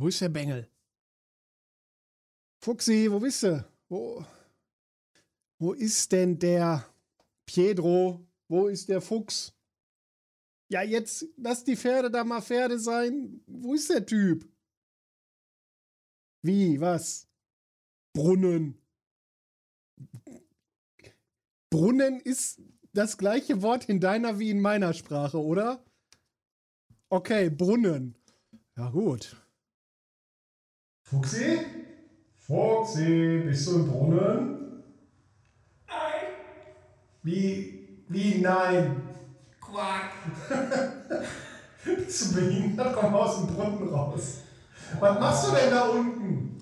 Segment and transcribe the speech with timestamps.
[0.00, 0.66] Wo ist der Bengel?
[2.64, 3.62] Fuchsi, wo bist du?
[3.90, 4.24] Wo,
[5.58, 6.86] wo ist denn der
[7.44, 8.26] Pietro?
[8.48, 9.52] Wo ist der Fuchs?
[10.72, 13.42] Ja, jetzt lass die Pferde da mal Pferde sein.
[13.46, 14.48] Wo ist der Typ?
[16.40, 17.28] Wie, was?
[18.14, 18.80] Brunnen.
[21.68, 22.58] Brunnen ist
[22.94, 25.84] das gleiche Wort in deiner wie in meiner Sprache, oder?
[27.10, 28.16] Okay, Brunnen.
[28.78, 29.36] Ja, gut.
[31.10, 31.58] Fuchsi?
[32.38, 34.82] Fuchsi, bist du im Brunnen?
[35.88, 36.26] Nein.
[37.24, 39.02] Wie, wie nein?
[39.60, 40.12] Quack.
[41.84, 42.94] bist du behindert?
[42.96, 44.42] Komm aus dem Brunnen raus.
[45.00, 46.60] Was machst du denn da unten?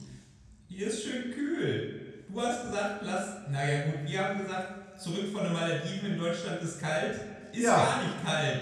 [0.68, 2.24] Hier ist schön kühl.
[2.30, 3.48] Du hast gesagt, lass.
[3.50, 7.20] Naja, gut, wir haben gesagt, zurück von den Malediven in Deutschland ist kalt.
[7.52, 7.76] Ist Ja.
[7.76, 8.60] gar nicht kalt.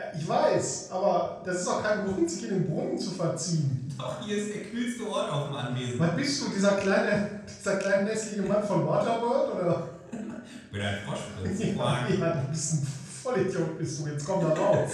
[0.00, 3.92] Ja, ich weiß, aber das ist auch kein Grund, sich in den Brunnen zu verziehen.
[3.98, 5.98] Doch, hier ist der kühlste Ort auf dem Anwesen.
[5.98, 9.88] Was bist du, dieser kleine, dieser kleine hässliche Mann von Waterworld, oder?
[10.12, 11.60] Ich bin ein Froschprinz.
[11.76, 12.86] Ja, ja, du bist ein
[13.22, 14.06] Vollidiot, bist du.
[14.08, 14.90] Jetzt komm da raus.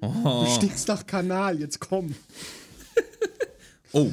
[0.00, 0.46] Du Oh.
[0.56, 2.14] stinkst nach Kanal, jetzt komm.
[3.92, 4.10] Oh.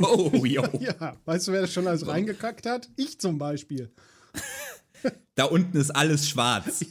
[0.00, 0.62] Oh, jo.
[0.80, 2.88] Ja, weißt du, wer das schon alles reingekackt hat?
[2.96, 3.92] Ich zum Beispiel.
[5.34, 6.84] Da unten ist alles schwarz.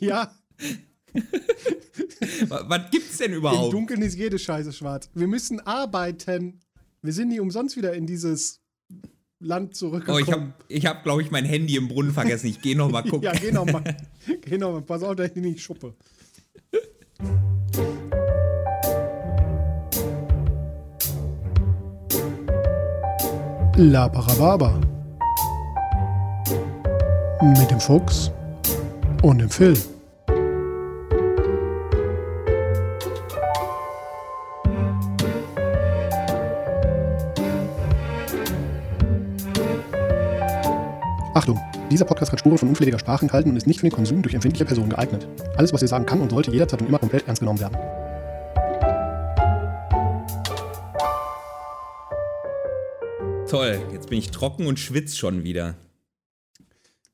[0.00, 0.66] Ja, Was,
[2.48, 3.72] was gibt's denn im überhaupt?
[3.72, 5.10] Dunkeln ist jede Scheiße schwarz.
[5.14, 6.60] Wir müssen arbeiten.
[7.02, 8.60] Wir sind nie umsonst wieder in dieses
[9.40, 10.22] Land Oh, zurückgekommen.
[10.24, 12.48] ich habe, ich hab, glaube ich, mein Handy im Brunnen vergessen.
[12.48, 13.22] Ich gehe noch mal gucken.
[13.22, 13.84] Ja, geh noch mal.
[14.42, 14.82] geh noch mal.
[14.82, 15.94] Pass auf, dass ich nicht schuppe.
[23.76, 24.80] La Parababa.
[27.42, 28.30] Mit dem Fuchs
[29.22, 29.76] und dem Phil.
[41.90, 44.34] Dieser Podcast kann Spuren von unflätiger Sprache enthalten und ist nicht für den Konsum durch
[44.34, 45.26] empfindliche Personen geeignet.
[45.56, 47.78] Alles, was wir sagen kann und sollte jederzeit und immer komplett ernst genommen werden.
[53.48, 55.76] Toll, jetzt bin ich trocken und schwitz schon wieder.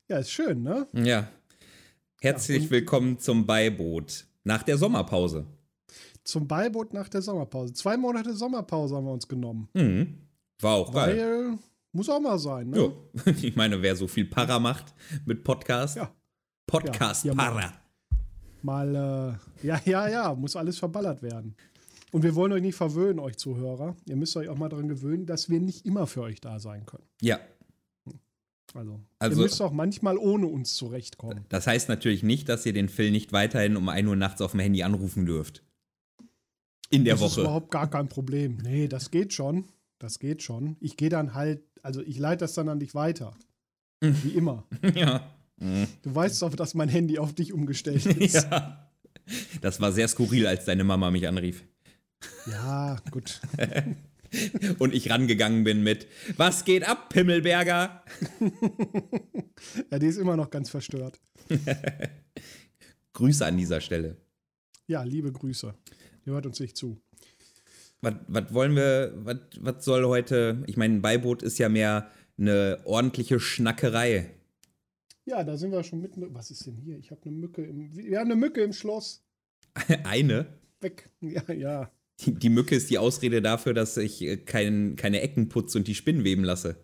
[0.08, 0.88] Ja, ist schön, ne?
[0.92, 1.28] Ja.
[2.20, 5.46] Herzlich willkommen zum Beiboot nach der Sommerpause.
[6.24, 7.74] Zum Beiboot nach der Sommerpause.
[7.74, 9.68] Zwei Monate Sommerpause haben wir uns genommen.
[9.74, 10.18] Mhm.
[10.60, 11.16] War auch geil.
[11.16, 11.58] Weil
[11.94, 12.76] muss auch mal sein, ne?
[12.76, 13.10] Jo.
[13.42, 14.94] Ich meine, wer so viel Para macht
[15.24, 15.96] mit Podcast.
[15.96, 16.12] Ja.
[16.66, 17.72] Podcast Ja, ja, Para.
[18.62, 21.54] Mal, äh, ja, ja, ja, muss alles verballert werden.
[22.12, 23.96] Und wir wollen euch nicht verwöhnen, euch Zuhörer.
[24.06, 26.86] Ihr müsst euch auch mal daran gewöhnen, dass wir nicht immer für euch da sein
[26.86, 27.04] können.
[27.20, 27.38] Ja.
[28.72, 31.44] Also, Also- ihr müsst auch manchmal ohne uns zurechtkommen.
[31.48, 34.52] Das heißt natürlich nicht, dass ihr den Phil nicht weiterhin um 1 Uhr nachts auf
[34.52, 35.62] dem Handy anrufen dürft.
[36.90, 37.40] In der das ist Woche.
[37.42, 38.58] überhaupt gar kein Problem.
[38.62, 39.66] Nee, das geht schon.
[39.98, 40.76] Das geht schon.
[40.80, 43.36] Ich gehe dann halt, also ich leite das dann an dich weiter.
[44.00, 44.66] Wie immer.
[44.94, 45.30] ja.
[45.58, 45.86] Mhm.
[46.02, 48.34] Du weißt doch, dass mein Handy auf dich umgestellt ist.
[48.50, 48.90] ja.
[49.60, 51.64] Das war sehr skurril, als deine Mama mich anrief.
[52.46, 53.40] Ja, gut.
[54.78, 58.02] Und ich rangegangen bin mit: Was geht ab, Pimmelberger?
[59.90, 61.20] Ja, die ist immer noch ganz verstört.
[63.12, 64.16] Grüße an dieser Stelle.
[64.86, 65.74] Ja, liebe Grüße.
[66.26, 67.00] Die hört uns nicht zu.
[68.04, 73.40] Was, wollen wir, was, soll heute, ich meine, ein Beiboot ist ja mehr eine ordentliche
[73.40, 74.30] Schnackerei.
[75.26, 76.22] Ja, da sind wir schon mitten.
[76.34, 76.98] Was ist denn hier?
[76.98, 77.96] Ich habe eine Mücke im.
[77.96, 79.24] Wir haben eine Mücke im Schloss.
[80.04, 80.46] Eine.
[80.80, 81.08] Weg.
[81.20, 81.90] Ja, ja.
[82.20, 85.88] Die, die Mücke ist die Ausrede dafür, dass ich äh, kein, keine Ecken putze und
[85.88, 86.76] die Spinnen weben lasse.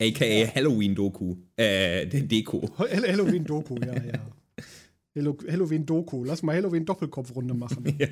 [0.00, 1.36] AKA Halloween-Doku.
[1.56, 2.68] Äh, De- Deko.
[2.78, 4.32] Hall- Halloween-Doku, ja, ja.
[5.16, 6.24] Hallo- Halloween-Doku.
[6.24, 7.84] Lass mal Halloween-Doppelkopfrunde machen.
[7.98, 8.08] Ja.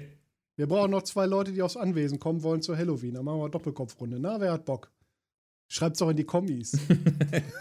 [0.57, 3.15] Wir brauchen noch zwei Leute, die aufs Anwesen kommen wollen zu Halloween.
[3.15, 4.19] Dann machen wir Doppelkopfrunde.
[4.19, 4.91] Na, wer hat Bock?
[5.69, 6.73] Schreibt's doch in die Kommis.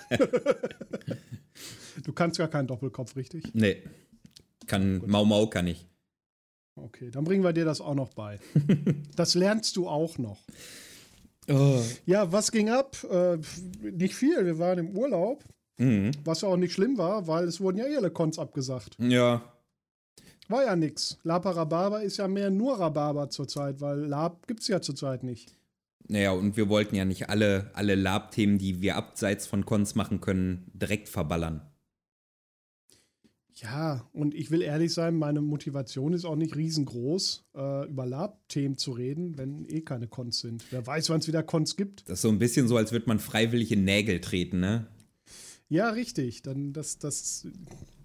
[2.04, 3.54] du kannst gar keinen Doppelkopf, richtig?
[3.54, 3.82] nee.
[4.68, 5.86] Kann, Mau Mau kann ich.
[6.76, 8.40] Okay, dann bringen wir dir das auch noch bei.
[9.16, 10.40] Das lernst du auch noch.
[11.50, 11.82] Oh.
[12.06, 12.96] Ja, was ging ab?
[13.10, 13.38] Äh,
[13.82, 14.46] nicht viel.
[14.46, 15.44] Wir waren im Urlaub,
[15.78, 16.12] Mhm.
[16.24, 18.96] was ja auch nicht schlimm war, weil es wurden ja eh alle Cons abgesagt.
[19.00, 19.42] Ja.
[20.48, 21.18] War ja nix.
[21.24, 25.56] Lapa Rhabarber ist ja mehr nur Rhabarber zurzeit, weil Lab gibt's ja zurzeit nicht.
[26.08, 30.20] Naja, und wir wollten ja nicht alle, alle Lab-Themen, die wir abseits von Cons machen
[30.20, 31.62] können, direkt verballern.
[33.62, 38.78] Ja, und ich will ehrlich sein, meine Motivation ist auch nicht riesengroß, äh, über Lab-Themen
[38.78, 40.64] zu reden, wenn eh keine Cons sind.
[40.72, 42.10] Wer weiß, wann es wieder Cons gibt.
[42.10, 44.88] Das ist so ein bisschen so, als würde man freiwillig in Nägel treten, ne?
[45.70, 46.42] Ja, richtig.
[46.42, 47.48] Dann das, das.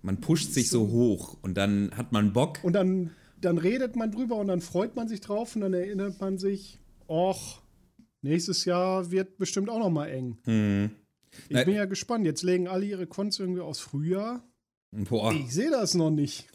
[0.07, 3.11] Man pusht sich so hoch und dann hat man Bock Und dann
[3.41, 6.79] dann redet man drüber und dann freut man sich drauf und dann erinnert man sich,
[7.07, 7.61] och,
[8.23, 10.39] nächstes Jahr wird bestimmt auch noch mal eng.
[10.45, 10.91] Hm.
[11.31, 12.25] Ich Na- bin ja gespannt.
[12.25, 14.43] Jetzt legen alle ihre Cons irgendwie aus Frühjahr.
[14.91, 15.33] Boah.
[15.33, 16.47] Ich sehe das noch nicht.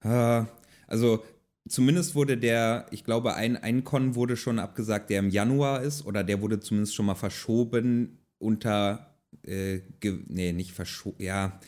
[0.00, 0.46] Ah,
[0.86, 1.22] Also
[1.68, 6.06] zumindest wurde der, ich glaube, ein, ein Con wurde schon abgesagt, der im Januar ist,
[6.06, 9.14] oder der wurde zumindest schon mal verschoben unter,
[9.46, 9.80] äh,
[10.28, 11.60] nee, nicht verschoben, ja.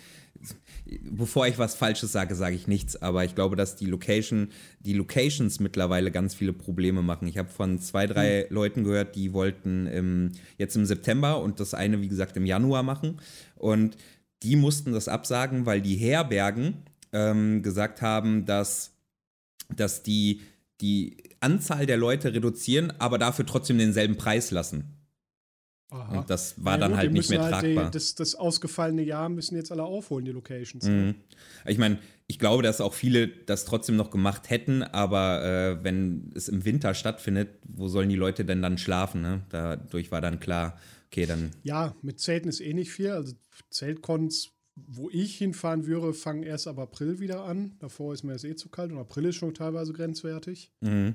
[1.03, 4.49] Bevor ich was Falsches sage, sage ich nichts, aber ich glaube, dass die Location,
[4.81, 7.27] die Locations mittlerweile ganz viele Probleme machen.
[7.29, 11.75] Ich habe von zwei, drei Leuten gehört, die wollten im, jetzt im September und das
[11.75, 13.21] eine, wie gesagt, im Januar machen.
[13.57, 13.97] Und
[14.43, 16.83] die mussten das absagen, weil die Herbergen
[17.13, 18.93] ähm, gesagt haben, dass,
[19.75, 20.43] dass die
[20.81, 24.95] die Anzahl der Leute reduzieren, aber dafür trotzdem denselben Preis lassen.
[25.95, 26.19] Aha.
[26.19, 27.85] Und das war Ja, dann gut, halt nicht mehr halt tragbar.
[27.85, 30.85] Die, das, das ausgefallene Jahr müssen jetzt alle aufholen, die Locations.
[30.85, 31.15] Mhm.
[31.67, 36.33] Ich meine, ich glaube, dass auch viele das trotzdem noch gemacht hätten, aber äh, wenn
[36.35, 39.23] es im Winter stattfindet, wo sollen die Leute denn dann schlafen?
[39.23, 39.43] Ne?
[39.51, 41.53] Dadurch war dann klar, okay, dann.
[41.63, 43.11] Ja, mit Zelten ist eh nicht viel.
[43.11, 43.35] Also
[43.71, 47.77] Zeltcons, wo ich hinfahren würde, fangen erst ab April wieder an.
[47.79, 50.73] Davor ist mir das eh zu kalt und April ist schon teilweise grenzwertig.
[50.81, 51.15] Mhm.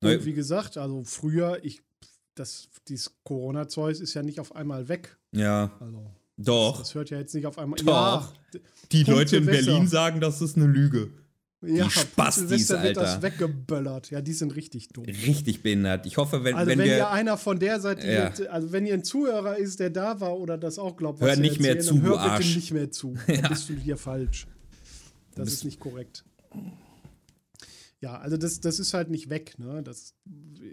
[0.00, 1.82] Und wie gesagt, also früher, ich,
[2.34, 5.16] das, dieses Corona-Zeug ist ja nicht auf einmal weg.
[5.32, 6.04] Ja, Also
[6.36, 6.78] doch.
[6.80, 7.78] das hört ja jetzt nicht auf einmal.
[7.78, 7.86] Doch.
[7.86, 8.60] Ja,
[8.92, 9.66] die Punkt Leute in Silvester.
[9.72, 11.10] Berlin sagen, das ist eine Lüge.
[11.62, 13.22] ja Spastis, Silvester wird das Alter.
[13.22, 14.10] weggeböllert.
[14.10, 15.04] Ja, die sind richtig dumm.
[15.04, 16.04] Richtig behindert.
[16.06, 16.96] Ich hoffe, wenn, Also wenn wenn, wir.
[16.98, 18.26] ihr einer von der seid, die Ja.
[18.28, 21.28] jetzt, also wenn ihr ein Zuhörer ist, der da war oder das auch glaubt, Hör
[21.28, 22.54] wir nicht mehr erzählen, zu, dann hör bitte Arsch.
[22.56, 23.14] nicht mehr zu.
[23.26, 24.46] Dann bist du hier falsch.
[25.36, 26.24] Das ist nicht korrekt.
[28.04, 29.58] Ja, also das, das ist halt nicht weg.
[29.58, 29.82] Ne?
[29.82, 30.14] Das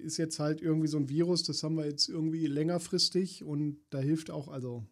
[0.04, 4.00] ist jetzt halt irgendwie so ein Virus, das haben wir jetzt irgendwie längerfristig und da
[4.00, 4.84] hilft auch, also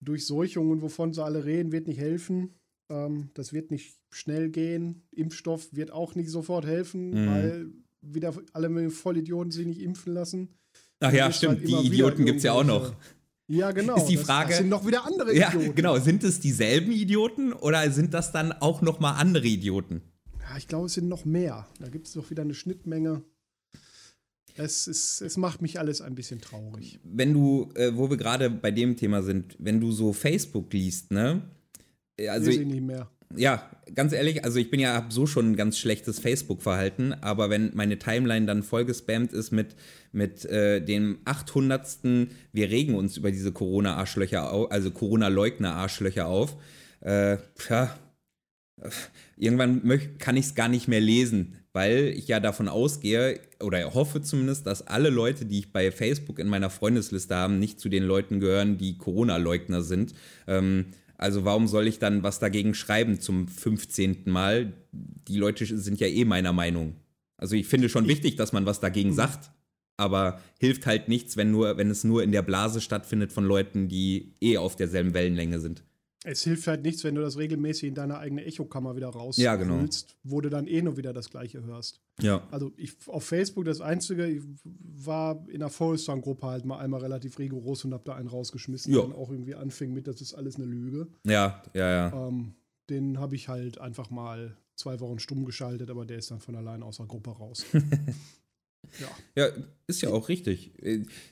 [0.00, 2.54] Durchseuchungen, wovon sie alle reden, wird nicht helfen.
[2.90, 5.02] Ähm, das wird nicht schnell gehen.
[5.10, 7.26] Impfstoff wird auch nicht sofort helfen, Mhm.
[7.26, 7.66] weil
[8.00, 10.48] wieder alle Vollidioten sich nicht impfen lassen.
[11.00, 11.58] Ach ja, stimmt.
[11.58, 12.94] halt Die Idioten gibt es ja auch noch.
[13.48, 13.96] Ja, genau.
[13.96, 15.74] Ist die Frage- Das sind noch wieder andere Ja, Idioten.
[15.74, 15.98] genau.
[15.98, 20.02] Sind es dieselben Idioten oder sind das dann auch noch mal andere Idioten?
[20.60, 21.66] Ja, ich glaube, es sind noch mehr.
[21.80, 23.22] Da gibt es doch wieder eine Schnittmenge.
[24.56, 27.00] Es, ist, es macht mich alles ein bisschen traurig.
[27.02, 31.12] Wenn du, äh, wo wir gerade bei dem Thema sind, wenn du so Facebook liest,
[31.12, 31.42] ne?
[32.18, 33.10] Äh, Also Also, ich nicht mehr.
[33.34, 37.48] ja, ganz ehrlich, also ich bin ja hab so schon ein ganz schlechtes Facebook-Verhalten, aber
[37.48, 39.76] wenn meine Timeline dann vollgespammt ist mit,
[40.12, 42.00] mit äh, dem 800.
[42.52, 46.56] Wir regen uns über diese Corona-Arschlöcher auf, also Corona-Leugner-Arschlöcher auf,
[47.02, 47.86] äh, äh,
[49.36, 49.82] irgendwann
[50.18, 54.66] kann ich es gar nicht mehr lesen, weil ich ja davon ausgehe oder hoffe zumindest,
[54.66, 58.40] dass alle Leute, die ich bei Facebook in meiner Freundesliste habe, nicht zu den Leuten
[58.40, 60.14] gehören, die Corona-Leugner sind.
[60.46, 60.86] Ähm,
[61.16, 64.22] also warum soll ich dann was dagegen schreiben zum 15.
[64.26, 64.72] Mal?
[64.92, 66.96] Die Leute sind ja eh meiner Meinung.
[67.36, 69.50] Also ich finde schon wichtig, dass man was dagegen sagt,
[69.96, 73.88] aber hilft halt nichts, wenn, nur, wenn es nur in der Blase stattfindet von Leuten,
[73.88, 75.84] die eh auf derselben Wellenlänge sind.
[76.24, 79.56] Es hilft halt nichts, wenn du das regelmäßig in deine eigene Echokammer wieder raus Ja,
[79.56, 79.82] genau.
[80.22, 82.02] wo du dann eh nur wieder das Gleiche hörst.
[82.20, 82.46] Ja.
[82.50, 87.38] Also ich auf Facebook das Einzige, ich war in der Forestern-Gruppe halt mal einmal relativ
[87.38, 89.00] rigoros und hab da einen rausgeschmissen, Ja.
[89.00, 91.06] der dann auch irgendwie anfing mit, das ist alles eine Lüge.
[91.24, 92.28] Ja, ja, ja.
[92.28, 92.52] Ähm,
[92.90, 96.54] den habe ich halt einfach mal zwei Wochen stumm geschaltet, aber der ist dann von
[96.54, 97.64] allein aus der Gruppe raus.
[99.00, 99.08] ja.
[99.36, 99.48] Ja,
[99.86, 100.72] ist ja auch richtig.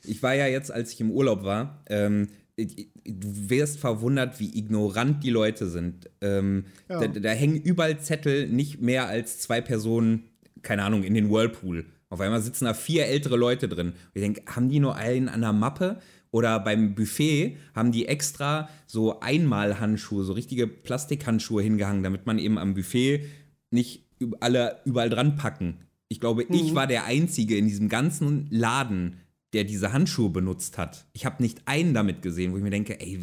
[0.04, 2.28] Ich war ja jetzt, als ich im Urlaub war, ähm,
[2.59, 6.11] du wirst verwundert, wie ignorant die Leute sind.
[6.21, 7.00] Ähm, Ja.
[7.00, 10.25] da, da hängen überall Zettel, nicht mehr als zwei Personen,
[10.62, 11.87] keine Ahnung, in den Whirlpool.
[12.11, 13.88] Auf einmal sitzen da vier ältere Leute drin.
[13.88, 16.00] Und ich denke, haben die nur einen an der Mappe?
[16.31, 22.59] Oder beim Buffet haben die extra so Einmalhandschuhe, so richtige Plastikhandschuhe hingehangen, damit man eben
[22.59, 23.25] am Buffet
[23.71, 24.05] nicht
[24.41, 25.79] alle überall dran packen.
[26.09, 29.17] Ich glaube, ich war der Einzige in diesem ganzen Laden,
[29.52, 31.07] der diese Handschuhe benutzt hat.
[31.12, 33.21] Ich habe nicht einen damit gesehen, wo ich mir denke, ey,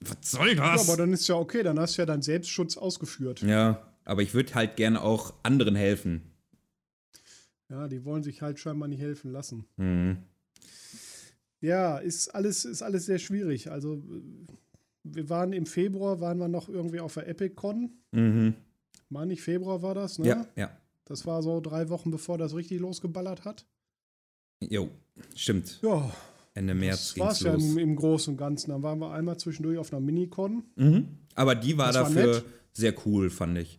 [0.00, 0.88] was soll ja, das?
[0.88, 3.42] aber dann ist ja okay, dann hast du ja deinen Selbstschutz ausgeführt.
[3.42, 6.22] Ja, aber ich würde halt gerne auch anderen helfen.
[7.68, 9.66] Ja, die wollen sich halt scheinbar nicht helfen lassen.
[9.76, 10.18] Mhm.
[11.60, 13.70] Ja, ist alles, ist alles sehr schwierig.
[13.70, 14.02] Also,
[15.02, 17.90] wir waren im Februar, waren wir noch irgendwie auf der EpicCon.
[18.12, 18.54] Mhm.
[19.08, 20.28] Meine ich, Februar war das, ne?
[20.28, 20.70] Ja, ja.
[21.04, 23.66] Das war so drei Wochen, bevor das richtig losgeballert hat.
[24.60, 24.90] Jo,
[25.34, 25.78] stimmt.
[25.82, 26.10] Ja,
[26.54, 28.70] Ende März das war es ja im, im Großen und Ganzen.
[28.70, 30.64] Dann waren wir einmal zwischendurch auf einer Minicon.
[30.76, 31.08] Mhm.
[31.34, 32.44] Aber die war Das war dafür nett.
[32.72, 33.78] sehr cool, fand ich.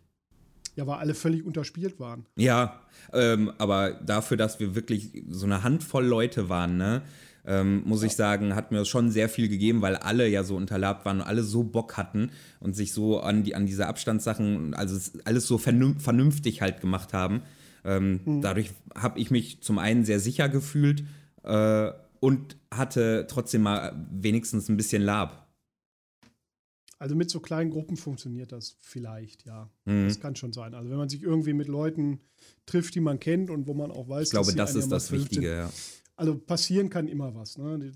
[0.75, 2.25] Ja, weil alle völlig unterspielt waren.
[2.37, 2.81] Ja,
[3.11, 7.01] ähm, aber dafür, dass wir wirklich so eine Handvoll Leute waren, ne?
[7.45, 11.05] ähm, muss ich sagen, hat mir schon sehr viel gegeben, weil alle ja so unterlabt
[11.05, 14.97] waren und alle so Bock hatten und sich so an, die, an diese Abstandssachen, also
[15.25, 17.41] alles so vernünftig halt gemacht haben.
[17.83, 18.41] Ähm, mhm.
[18.41, 21.03] Dadurch habe ich mich zum einen sehr sicher gefühlt
[21.43, 25.47] äh, und hatte trotzdem mal wenigstens ein bisschen Lab.
[26.99, 29.69] Also mit so kleinen Gruppen funktioniert das vielleicht, ja.
[29.85, 30.07] Mhm.
[30.07, 30.73] Das kann schon sein.
[30.73, 32.19] Also wenn man sich irgendwie mit Leuten
[32.65, 35.49] trifft, die man kennt und wo man auch weiß, ich glaube, das ist das Wichtige,
[35.49, 35.71] ja.
[36.19, 37.57] Also passieren kann immer was.
[37.57, 37.93] Ne?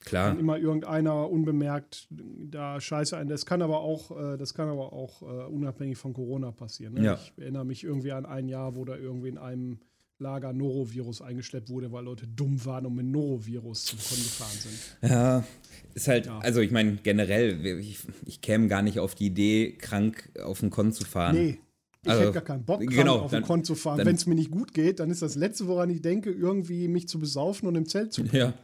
[0.00, 0.30] Klar.
[0.30, 3.28] Kann immer irgendeiner unbemerkt da Scheiße ein.
[3.28, 6.94] Das kann aber auch, äh, das kann aber auch uh, unabhängig von Corona passieren.
[6.94, 7.04] Ne?
[7.04, 7.14] Ja.
[7.22, 9.80] Ich erinnere mich irgendwie an ein Jahr, wo da irgendwie in einem
[10.18, 15.10] Lager Norovirus eingeschleppt wurde, weil Leute dumm waren und mit Norovirus zum Con gefahren sind.
[15.10, 15.44] Ja,
[15.92, 16.38] ist halt, ja.
[16.38, 20.70] also ich meine, generell, ich, ich käme gar nicht auf die Idee, krank auf den
[20.70, 21.36] Con zu fahren.
[21.36, 21.58] Nee.
[22.06, 23.98] Ich also, hätte gar keinen Bock, genau, auf den Con zu fahren.
[24.04, 27.08] Wenn es mir nicht gut geht, dann ist das Letzte, woran ich denke, irgendwie mich
[27.08, 28.36] zu besaufen und im Zelt zu bleiben.
[28.36, 28.54] Ja,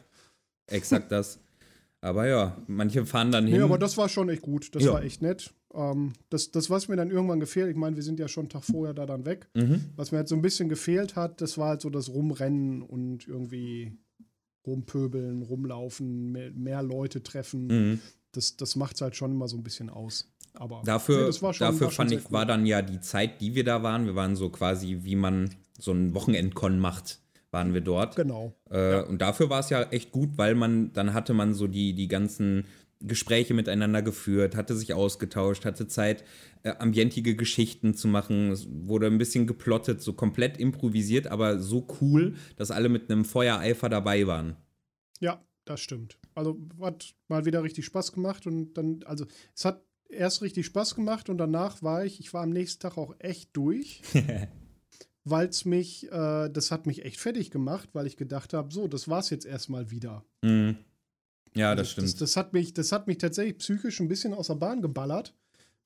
[0.67, 1.39] exakt das.
[1.99, 3.57] Aber ja, manche fahren dann hin.
[3.57, 4.73] Nee, aber das war schon echt gut.
[4.75, 4.93] Das ja.
[4.93, 5.53] war echt nett.
[5.73, 8.49] Ähm, das, das, was mir dann irgendwann gefehlt, ich meine, wir sind ja schon einen
[8.49, 9.49] Tag vorher da dann weg.
[9.53, 9.85] Mhm.
[9.95, 13.27] Was mir halt so ein bisschen gefehlt hat, das war halt so das Rumrennen und
[13.27, 13.97] irgendwie
[14.65, 17.67] rumpöbeln, rumlaufen, mehr, mehr Leute treffen.
[17.67, 17.99] Mhm.
[18.31, 20.32] Das, das macht es halt schon immer so ein bisschen aus.
[20.55, 23.83] Aber dafür, nee, schon, dafür fand ich, war dann ja die Zeit, die wir da
[23.83, 24.05] waren.
[24.05, 27.19] Wir waren so quasi, wie man so ein Wochenendkon macht,
[27.51, 28.15] waren wir dort.
[28.15, 28.53] Genau.
[28.69, 29.01] Äh, ja.
[29.01, 32.07] Und dafür war es ja echt gut, weil man, dann hatte man so die, die
[32.07, 32.65] ganzen
[33.03, 36.23] Gespräche miteinander geführt, hatte sich ausgetauscht, hatte Zeit,
[36.63, 38.51] äh, ambientige Geschichten zu machen.
[38.51, 43.25] Es wurde ein bisschen geplottet, so komplett improvisiert, aber so cool, dass alle mit einem
[43.25, 44.55] Feuereifer dabei waren.
[45.19, 46.17] Ja, das stimmt.
[46.35, 49.83] Also hat mal wieder richtig Spaß gemacht und dann, also es hat
[50.13, 53.49] erst richtig Spaß gemacht und danach war ich, ich war am nächsten Tag auch echt
[53.55, 54.01] durch.
[55.25, 58.87] weil es mich, äh, das hat mich echt fertig gemacht, weil ich gedacht habe, so,
[58.87, 60.25] das war's jetzt erstmal wieder.
[60.41, 60.77] Mhm.
[61.55, 62.07] Ja, das, das stimmt.
[62.07, 65.33] Das, das, hat mich, das hat mich tatsächlich psychisch ein bisschen aus der Bahn geballert,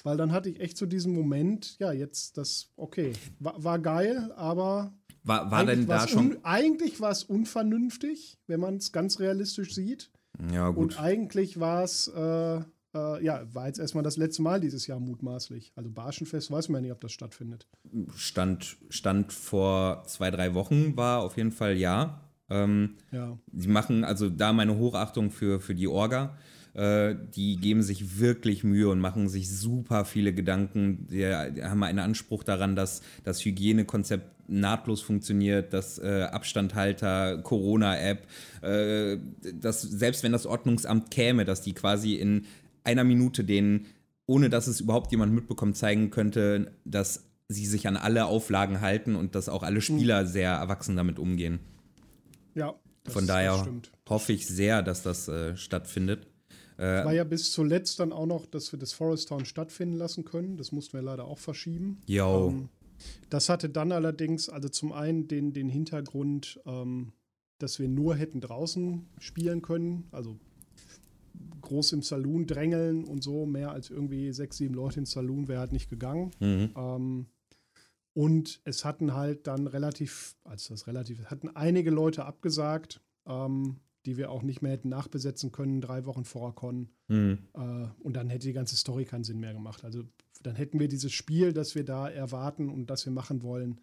[0.04, 4.32] weil dann hatte ich echt so diesen Moment, ja, jetzt das, okay, war, war geil,
[4.36, 4.94] aber.
[5.24, 6.38] War, war denn da schon.
[6.44, 10.10] eigentlich war es unvernünftig, wenn man es ganz realistisch sieht.
[10.54, 10.78] Ja, gut.
[10.78, 12.62] Und eigentlich war es, äh,
[12.98, 15.72] äh, ja, war jetzt erstmal das letzte Mal dieses Jahr mutmaßlich.
[15.75, 17.68] Also Barschenfest weiß man ja nicht, ob das stattfindet.
[18.16, 22.22] Stand, Stand vor zwei, drei Wochen war auf jeden Fall ja.
[22.50, 23.38] Ähm, ja.
[23.54, 26.38] Sie machen, also da meine Hochachtung für, für die Orga.
[26.74, 31.08] Äh, die geben sich wirklich Mühe und machen sich super viele Gedanken.
[31.08, 31.18] Die,
[31.56, 38.27] die haben einen Anspruch daran, dass das Hygienekonzept nahtlos funktioniert, das äh, Abstandhalter, Corona-App,
[38.62, 39.18] äh,
[39.54, 42.46] dass selbst wenn das Ordnungsamt käme, dass die quasi in
[42.88, 43.86] einer Minute denen,
[44.25, 49.15] ohne dass es überhaupt jemand mitbekommt, zeigen könnte, dass sie sich an alle Auflagen halten
[49.15, 50.27] und dass auch alle Spieler mhm.
[50.27, 51.60] sehr erwachsen damit umgehen.
[52.56, 52.75] Ja.
[53.08, 53.65] Von daher
[54.10, 56.27] hoffe ich sehr, dass das äh, stattfindet.
[56.77, 60.25] Äh, war ja bis zuletzt dann auch noch, dass wir das Forest Town stattfinden lassen
[60.25, 60.58] können.
[60.58, 62.01] Das mussten wir leider auch verschieben.
[62.06, 62.50] Jo.
[62.50, 62.70] Ähm,
[63.29, 67.13] das hatte dann allerdings, also zum einen den, den Hintergrund, ähm,
[67.60, 70.38] dass wir nur hätten draußen spielen können, also
[71.68, 75.60] groß im Saloon drängeln und so, mehr als irgendwie sechs, sieben Leute im Saloon wäre
[75.60, 76.32] halt nicht gegangen.
[76.40, 76.72] Mhm.
[76.76, 77.26] Ähm,
[78.14, 84.18] und es hatten halt dann relativ, also das relativ, hatten einige Leute abgesagt, ähm, die
[84.18, 86.90] wir auch nicht mehr hätten nachbesetzen können, drei Wochen vor Con.
[87.10, 87.40] Mhm.
[87.54, 89.84] Äh, und dann hätte die ganze Story keinen Sinn mehr gemacht.
[89.84, 90.04] Also
[90.42, 93.82] dann hätten wir dieses Spiel, das wir da erwarten und das wir machen wollen,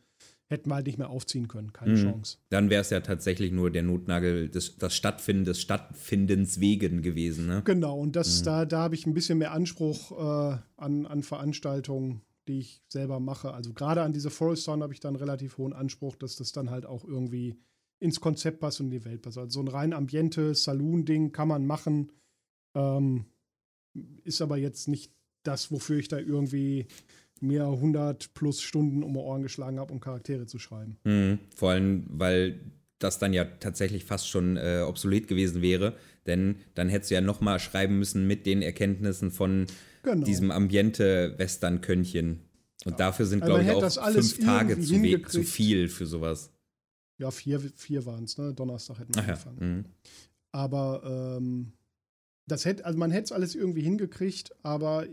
[0.48, 1.72] hätten wir halt nicht mehr aufziehen können.
[1.72, 2.02] Keine mhm.
[2.02, 2.38] Chance.
[2.50, 7.46] Dann wäre es ja tatsächlich nur der Notnagel des, das Stattfinden des Stattfindens wegen gewesen.
[7.46, 7.62] Ne?
[7.64, 8.44] Genau, und das, mhm.
[8.44, 13.20] da, da habe ich ein bisschen mehr Anspruch äh, an, an Veranstaltungen die ich selber
[13.20, 13.52] mache.
[13.52, 16.70] Also gerade an diese Forest Town habe ich dann relativ hohen Anspruch, dass das dann
[16.70, 17.56] halt auch irgendwie
[18.00, 19.38] ins Konzept passt und in die Welt passt.
[19.38, 22.12] Also so ein rein Ambiente, Saloon-Ding kann man machen,
[22.74, 23.26] ähm,
[24.24, 26.86] ist aber jetzt nicht das, wofür ich da irgendwie
[27.46, 30.96] mehr 100 plus Stunden um die Ohren geschlagen habe, um Charaktere zu schreiben.
[31.04, 32.60] Mhm, vor allem, weil
[32.98, 35.94] das dann ja tatsächlich fast schon äh, obsolet gewesen wäre,
[36.26, 39.66] denn dann hättest du ja noch mal schreiben müssen mit den Erkenntnissen von
[40.02, 40.24] genau.
[40.24, 42.40] diesem Ambiente-Western-Könnchen.
[42.84, 42.96] Und ja.
[42.98, 46.50] dafür sind, also glaube ich, auch fünf Tage zu, zu, viel für sowas.
[47.18, 48.52] Ja, vier, vier waren es, ne?
[48.52, 49.58] Donnerstag hätten wir Ach angefangen.
[49.60, 49.66] Ja.
[49.66, 49.84] Mhm.
[50.52, 51.72] Aber ähm,
[52.46, 55.06] das hätte, also man hätte es alles irgendwie hingekriegt, aber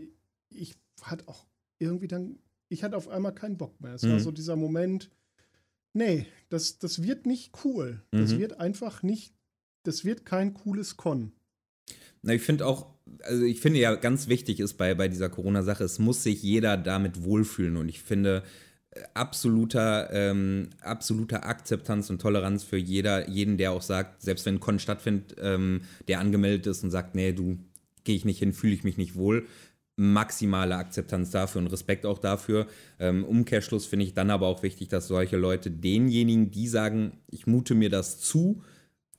[0.50, 1.46] ich hatte auch
[1.82, 3.94] irgendwie dann, ich hatte auf einmal keinen Bock mehr.
[3.94, 4.12] Es mhm.
[4.12, 5.10] war so dieser Moment,
[5.92, 8.02] nee, das, das wird nicht cool.
[8.10, 8.38] Das mhm.
[8.38, 9.34] wird einfach nicht,
[9.82, 11.32] das wird kein cooles Con.
[12.22, 12.86] Na, ich finde auch,
[13.24, 16.76] also ich finde ja ganz wichtig ist bei, bei dieser Corona-Sache, es muss sich jeder
[16.76, 18.44] damit wohlfühlen und ich finde,
[19.14, 24.60] absoluter, ähm, absoluter Akzeptanz und Toleranz für jeder, jeden, der auch sagt, selbst wenn ein
[24.60, 27.58] Con stattfindet, ähm, der angemeldet ist und sagt, nee, du
[28.04, 29.46] gehe ich nicht hin, fühle ich mich nicht wohl.
[30.02, 32.66] Maximale Akzeptanz dafür und Respekt auch dafür.
[32.98, 37.46] Ähm, Umkehrschluss finde ich dann aber auch wichtig, dass solche Leute denjenigen, die sagen, ich
[37.46, 38.62] mute mir das zu,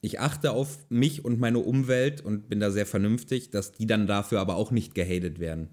[0.02, 4.06] ich achte auf mich und meine Umwelt und bin da sehr vernünftig, dass die dann
[4.06, 5.70] dafür aber auch nicht gehatet werden.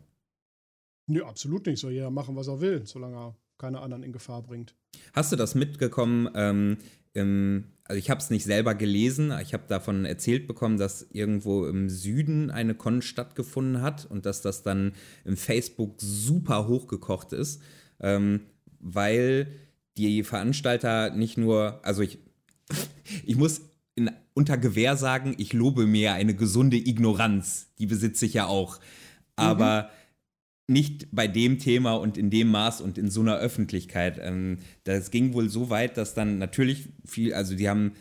[1.08, 1.80] Nö, absolut nicht.
[1.80, 4.76] Soll jeder machen, was er will, solange er keine anderen in Gefahr bringt.
[5.12, 6.28] Hast du das mitgekommen?
[6.34, 6.78] Ähm,
[7.12, 11.66] im, also ich habe es nicht selber gelesen, ich habe davon erzählt bekommen, dass irgendwo
[11.66, 14.92] im Süden eine Con stattgefunden hat und dass das dann
[15.24, 17.60] im Facebook super hochgekocht ist,
[17.98, 18.42] ähm,
[18.78, 19.48] weil
[19.96, 22.18] die Veranstalter nicht nur, also ich,
[23.26, 23.62] ich muss
[23.96, 28.78] in, unter Gewehr sagen, ich lobe mir eine gesunde Ignoranz, die besitze ich ja auch,
[29.34, 29.99] aber mhm
[30.70, 34.18] nicht bei dem Thema und in dem Maß und in so einer Öffentlichkeit.
[34.22, 37.92] Ähm, das ging wohl so weit, dass dann natürlich viel, also die haben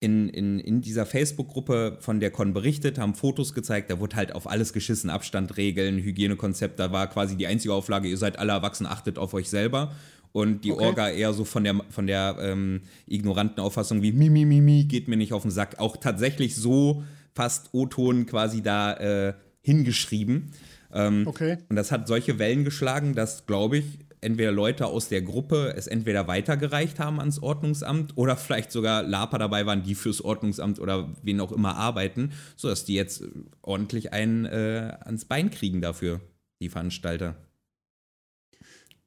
[0.00, 4.34] in, in, in dieser Facebook-Gruppe von der Con berichtet, haben Fotos gezeigt, da wurde halt
[4.34, 8.52] auf alles geschissen, Abstand, Regeln, Hygienekonzept, da war quasi die einzige Auflage, ihr seid alle
[8.52, 9.94] erwachsen, achtet auf euch selber.
[10.32, 10.84] Und die okay.
[10.84, 15.16] Orga eher so von der, von der ähm, ignoranten Auffassung wie Mimi, Mimi, geht mir
[15.16, 15.78] nicht auf den Sack.
[15.78, 17.02] Auch tatsächlich so
[17.34, 20.52] fast O-Ton quasi da äh, hingeschrieben.
[20.92, 21.58] Ähm, okay.
[21.68, 25.86] Und das hat solche Wellen geschlagen, dass, glaube ich, entweder Leute aus der Gruppe es
[25.86, 31.14] entweder weitergereicht haben ans Ordnungsamt oder vielleicht sogar Laper dabei waren, die fürs Ordnungsamt oder
[31.22, 33.22] wen auch immer arbeiten, sodass die jetzt
[33.62, 36.20] ordentlich einen äh, ans Bein kriegen dafür,
[36.60, 37.36] die Veranstalter.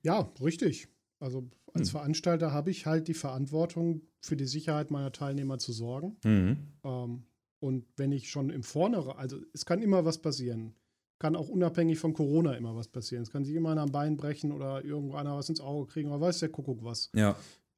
[0.03, 0.87] Ja, richtig.
[1.19, 1.99] Also als hm.
[1.99, 6.17] Veranstalter habe ich halt die Verantwortung für die Sicherheit meiner Teilnehmer zu sorgen.
[6.23, 6.57] Mhm.
[6.83, 7.23] Ähm,
[7.59, 10.73] und wenn ich schon im Vornherein, also es kann immer was passieren
[11.21, 13.21] kann auch unabhängig von Corona immer was passieren.
[13.21, 16.09] Es kann sich immer einer am Bein brechen oder irgendwo einer was ins Auge kriegen
[16.09, 17.11] oder weiß der Kuckuck was.
[17.13, 17.35] Ja.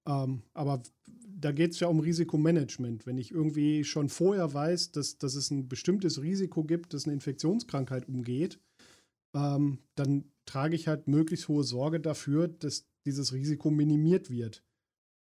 [0.08, 0.82] Ähm, aber
[1.28, 3.06] da geht es ja um Risikomanagement.
[3.06, 7.16] Wenn ich irgendwie schon vorher weiß, dass, dass es ein bestimmtes Risiko gibt, dass eine
[7.16, 8.62] Infektionskrankheit umgeht,
[9.36, 14.64] ähm, dann trage ich halt möglichst hohe Sorge dafür, dass dieses Risiko minimiert wird.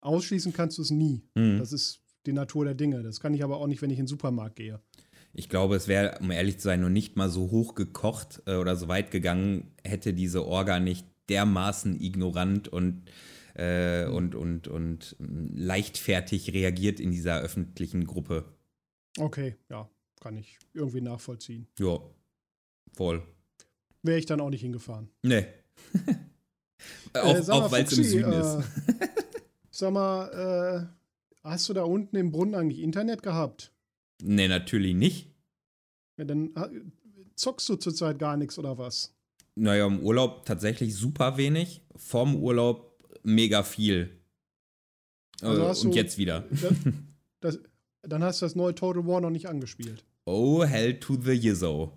[0.02, 1.22] Ausschließen kannst du es nie.
[1.34, 1.58] Mhm.
[1.58, 3.02] Das ist die Natur der Dinge.
[3.02, 4.78] Das kann ich aber auch nicht, wenn ich in den Supermarkt gehe.
[5.32, 8.56] Ich glaube, es wäre, um ehrlich zu sein, noch nicht mal so hoch gekocht äh,
[8.56, 13.04] oder so weit gegangen, hätte diese Orga nicht dermaßen ignorant und,
[13.54, 18.44] äh, und, und, und leichtfertig reagiert in dieser öffentlichen Gruppe.
[19.18, 19.88] Okay, ja,
[20.20, 21.68] kann ich irgendwie nachvollziehen.
[21.78, 22.00] Ja,
[22.92, 23.22] voll.
[24.02, 25.10] Wäre ich dann auch nicht hingefahren.
[25.22, 25.46] Nee.
[27.14, 28.56] auch äh, auch weil es im Süden ist.
[28.56, 29.08] Äh,
[29.70, 33.72] sag mal, äh, hast du da unten im Brunnen eigentlich Internet gehabt?
[34.22, 35.28] Nee, natürlich nicht.
[36.18, 36.50] Ja, dann
[37.34, 39.14] zockst du zurzeit gar nichts oder was?
[39.54, 41.82] Naja, im Urlaub tatsächlich super wenig.
[41.96, 44.10] Vorm Urlaub mega viel.
[45.42, 46.44] Also äh, und du, jetzt wieder.
[46.50, 46.74] Das,
[47.40, 47.58] das,
[48.02, 50.04] dann hast du das neue Total War noch nicht angespielt.
[50.24, 51.92] Oh, hell to the Yizzo.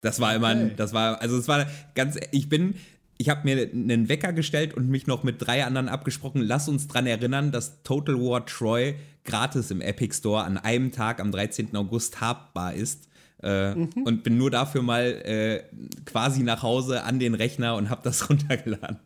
[0.00, 0.74] Das war immer, okay.
[0.76, 2.74] das war, also es war ganz, ich bin,
[3.20, 6.40] ich habe mir einen Wecker gestellt und mich noch mit drei anderen abgesprochen.
[6.40, 8.94] Lass uns dran erinnern, dass Total War Troy
[9.26, 11.76] gratis im Epic Store an einem Tag am 13.
[11.76, 13.10] August habbar ist.
[13.42, 13.90] Äh, mhm.
[14.04, 15.64] Und bin nur dafür mal äh,
[16.06, 19.00] quasi nach Hause an den Rechner und habe das runtergeladen.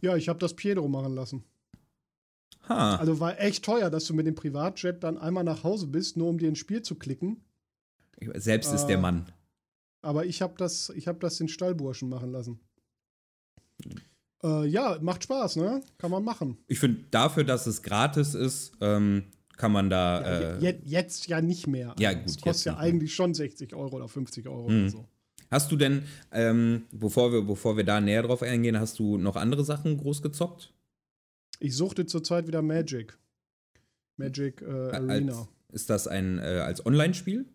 [0.00, 1.44] Ja, ich habe das Pietro machen lassen.
[2.68, 2.96] Ha.
[2.96, 6.28] Also war echt teuer, dass du mit dem Privatjet dann einmal nach Hause bist, nur
[6.28, 7.44] um dir ein Spiel zu klicken.
[8.34, 9.26] Selbst äh, ist der äh, Mann.
[10.02, 12.60] Aber ich habe das, hab das den Stallburschen machen lassen.
[14.42, 15.82] Äh, ja, macht Spaß, ne?
[15.98, 16.56] Kann man machen.
[16.66, 19.24] Ich finde, dafür, dass es gratis ist, ähm,
[19.56, 20.22] kann man da.
[20.22, 21.94] Ja, äh, jetzt, jetzt, ja nicht mehr.
[21.98, 22.24] Ja, gut.
[22.24, 24.80] Das kostet ja eigentlich schon 60 Euro oder 50 Euro mhm.
[24.80, 25.08] oder so.
[25.50, 29.36] Hast du denn, ähm, bevor, wir, bevor wir da näher drauf eingehen, hast du noch
[29.36, 30.72] andere Sachen groß gezockt?
[31.58, 33.18] Ich suchte zurzeit wieder Magic.
[34.16, 35.38] Magic äh, Arena.
[35.40, 37.46] Als, ist das ein äh, als Online-Spiel?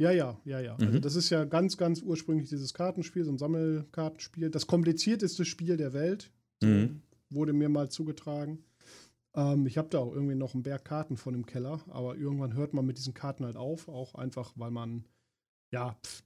[0.00, 0.72] Ja, ja, ja, ja.
[0.72, 0.88] Also mhm.
[0.88, 4.48] Also das ist ja ganz, ganz ursprünglich dieses Kartenspiel, so ein Sammelkartenspiel.
[4.48, 6.30] Das komplizierteste Spiel der Welt.
[6.62, 7.02] Mhm.
[7.28, 8.64] Wurde mir mal zugetragen.
[9.34, 12.54] Ähm, ich habe da auch irgendwie noch einen Berg Karten von im Keller, aber irgendwann
[12.54, 15.04] hört man mit diesen Karten halt auf, auch einfach, weil man,
[15.70, 16.24] ja, pff,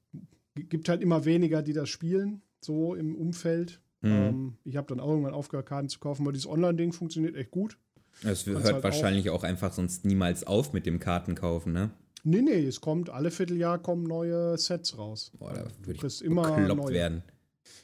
[0.55, 3.81] gibt halt immer weniger, die das spielen, so im Umfeld.
[4.03, 4.11] Mhm.
[4.11, 7.51] Ähm, ich habe dann auch irgendwann aufgehört, Karten zu kaufen, weil dieses Online-Ding funktioniert echt
[7.51, 7.77] gut.
[8.23, 11.91] Es hört halt wahrscheinlich auch, auch einfach sonst niemals auf mit dem Kartenkaufen, ne?
[12.25, 15.31] Nee, nee, es kommt, alle Vierteljahr kommen neue Sets raus.
[15.39, 16.93] Boah, da würde ich immer neue.
[16.93, 17.23] werden.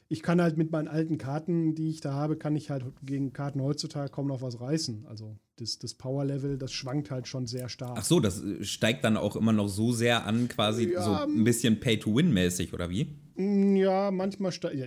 [0.09, 3.33] Ich kann halt mit meinen alten Karten, die ich da habe, kann ich halt gegen
[3.33, 5.07] Karten heutzutage kaum noch was reißen.
[5.07, 7.97] Also das, das Power-Level, das schwankt halt schon sehr stark.
[7.97, 11.13] Ach so, das äh, steigt dann auch immer noch so sehr an, quasi ja, so
[11.13, 13.15] ein bisschen Pay-to-Win-mäßig, oder wie?
[13.41, 14.53] Mm, Ja, manchmal.
[14.75, 14.87] Ja,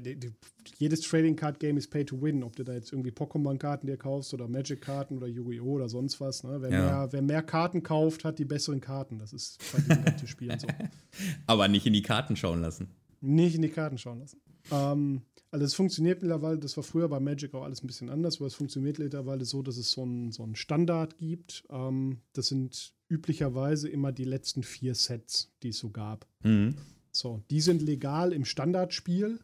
[0.78, 2.44] jedes Trading Card Game ist Pay to Win.
[2.44, 5.74] Ob du da jetzt irgendwie Pokémon-Karten dir kaufst oder Magic-Karten oder Yu-Gi-Oh!
[5.74, 6.44] oder sonst was.
[6.44, 6.58] Ne?
[6.62, 6.80] Wer, Ja.
[6.80, 9.18] mehr, wer mehr Karten kauft, hat die besseren Karten.
[9.20, 10.68] Das ist bei diesen ganzen Spielen so.
[11.48, 12.90] Aber nicht in die Karten schauen lassen.
[13.22, 14.42] Nicht in die Karten schauen lassen.
[14.72, 18.38] Ähm, also es funktioniert mittlerweile, das war früher bei Magic auch alles ein bisschen anders,
[18.38, 21.64] aber es funktioniert mittlerweile so, dass es so einen so einen Standard gibt.
[21.70, 26.26] Ähm, das sind üblicherweise immer die letzten vier Sets, die es so gab.
[26.44, 26.76] Mhm.
[27.16, 29.40] So, die sind legal im Standardspiel.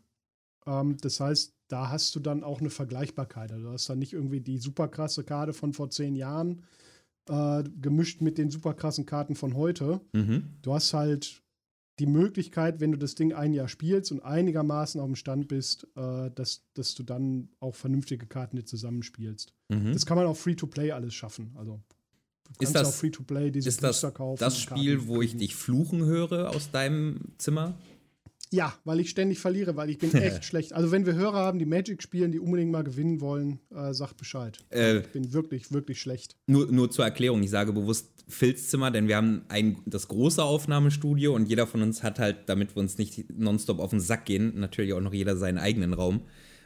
[0.66, 3.52] Ähm, das heißt, da hast du dann auch eine Vergleichbarkeit.
[3.52, 6.64] Also du hast dann nicht irgendwie die super krasse Karte von vor zehn Jahren
[7.30, 10.02] äh, gemischt mit den super krassen Karten von heute.
[10.14, 10.58] Mhm.
[10.62, 11.44] Du hast halt
[12.00, 15.88] die Möglichkeit, wenn du das Ding ein Jahr spielst und einigermaßen auf dem Stand bist,
[15.96, 19.54] äh, dass, dass du dann auch vernünftige Karten dir zusammenspielst.
[19.70, 19.94] Mhm.
[19.94, 21.52] Das kann man auch Free-to-Play alles schaffen.
[21.56, 21.80] Also
[22.58, 24.40] kannst das- auch Free-to-Play diese Ist das kaufen.
[24.40, 27.78] das Spiel, wo ich dich fluchen höre aus deinem Zimmer?
[28.52, 30.74] Ja, weil ich ständig verliere, weil ich bin echt schlecht.
[30.74, 34.18] Also wenn wir Hörer haben, die Magic spielen, die unbedingt mal gewinnen wollen, äh, sagt
[34.18, 34.58] Bescheid.
[34.72, 36.36] Äh, Ich bin wirklich, wirklich schlecht.
[36.48, 41.36] Nur, nur zur Erklärung, ich sage bewusst Filzzimmer, denn wir haben ein, das große Aufnahmestudio
[41.36, 44.60] und jeder von uns hat halt, damit wir uns nicht nonstop auf den Sack gehen,
[44.60, 46.22] natürlich auch noch jeder seinen eigenen Raum.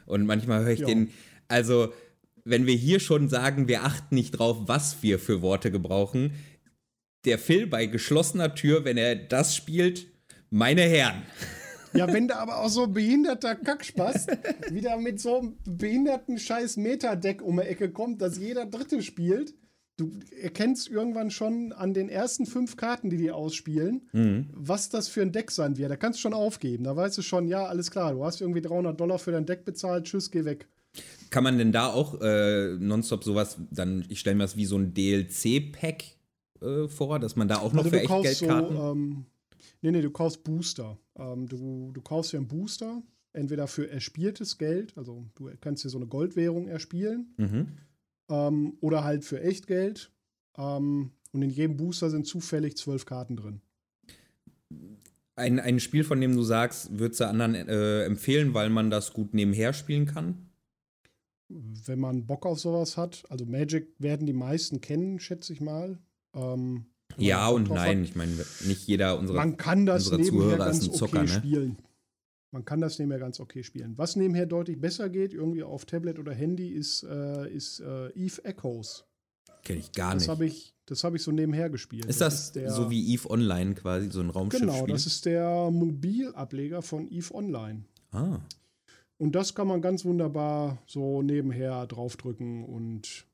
[0.06, 0.86] Und manchmal höre ich Ja.
[0.86, 1.10] den,
[1.48, 1.92] also
[2.44, 6.34] wenn wir hier schon sagen, wir achten nicht drauf, was wir für Worte gebrauchen,
[7.24, 10.06] der Phil bei geschlossener Tür, wenn er das spielt,
[10.50, 11.22] meine Herren.
[11.94, 14.26] Ja, wenn da aber auch so behinderter Kackspaß
[14.70, 19.54] wieder mit so einem behinderten scheiß Metadeck um die Ecke kommt, dass jeder Dritte spielt,
[19.96, 20.10] du
[20.42, 24.02] erkennst irgendwann schon an den ersten fünf Karten, die die ausspielen,
[24.52, 25.90] was das für ein Deck sein wird.
[25.90, 26.84] Da kannst du schon aufgeben.
[26.84, 29.64] Da weißt du schon, ja, alles klar, du hast irgendwie 300 Dollar für dein Deck
[29.64, 30.68] bezahlt, tschüss, geh weg.
[31.34, 34.78] Kann man denn da auch äh, nonstop sowas, dann, ich stelle mir das wie so
[34.78, 36.04] ein DLC-Pack
[36.60, 38.76] äh, vor, dass man da auch noch Also für du kaufst Echtgeldkarten.
[38.76, 39.26] so, ähm,
[39.82, 40.96] nee, nee, du kaufst Booster.
[41.16, 45.88] Ähm, du, du kaufst ja einen Booster, entweder für erspieltes Geld, also du kannst dir
[45.88, 47.66] so eine Goldwährung erspielen, mhm.
[48.28, 50.12] ähm, oder halt für Echtgeld.
[50.56, 53.60] Ähm, und in jedem Booster sind zufällig zwölf Karten drin.
[55.34, 59.12] Ein, ein Spiel, von dem du sagst, würdest du anderen äh, empfehlen, weil man das
[59.12, 60.53] gut nebenher spielen kann?
[61.48, 65.98] Wenn man Bock auf sowas hat, also Magic werden die meisten kennen, schätze ich mal.
[66.34, 66.86] Ähm,
[67.18, 67.98] Ja und nein.
[68.00, 68.04] hat.
[68.04, 68.32] Ich meine,
[68.66, 69.36] nicht jeder unserer.
[69.36, 71.28] Man kann das unsere nebenher Zuhörer ganz ist ein Zocker, okay ne?
[71.28, 71.76] spielen.
[72.50, 73.98] Man kann das nebenher ganz okay spielen.
[73.98, 78.44] Was nebenher deutlich besser geht, irgendwie auf Tablet oder Handy, ist, äh, ist äh, Eve
[78.44, 79.04] Echoes.
[79.64, 80.28] Kenne ich gar Das nicht.
[80.30, 82.04] habe ich, das hab ich so nebenher gespielt.
[82.06, 84.60] ist das der- so wie Eve Online quasi, so ein Raumschiff?
[84.60, 87.84] Genau, das ist der Mobilableger von Eve Online.
[88.12, 88.38] Ah.
[89.18, 93.24] Und das kann man ganz wunderbar so nebenher draufdrücken und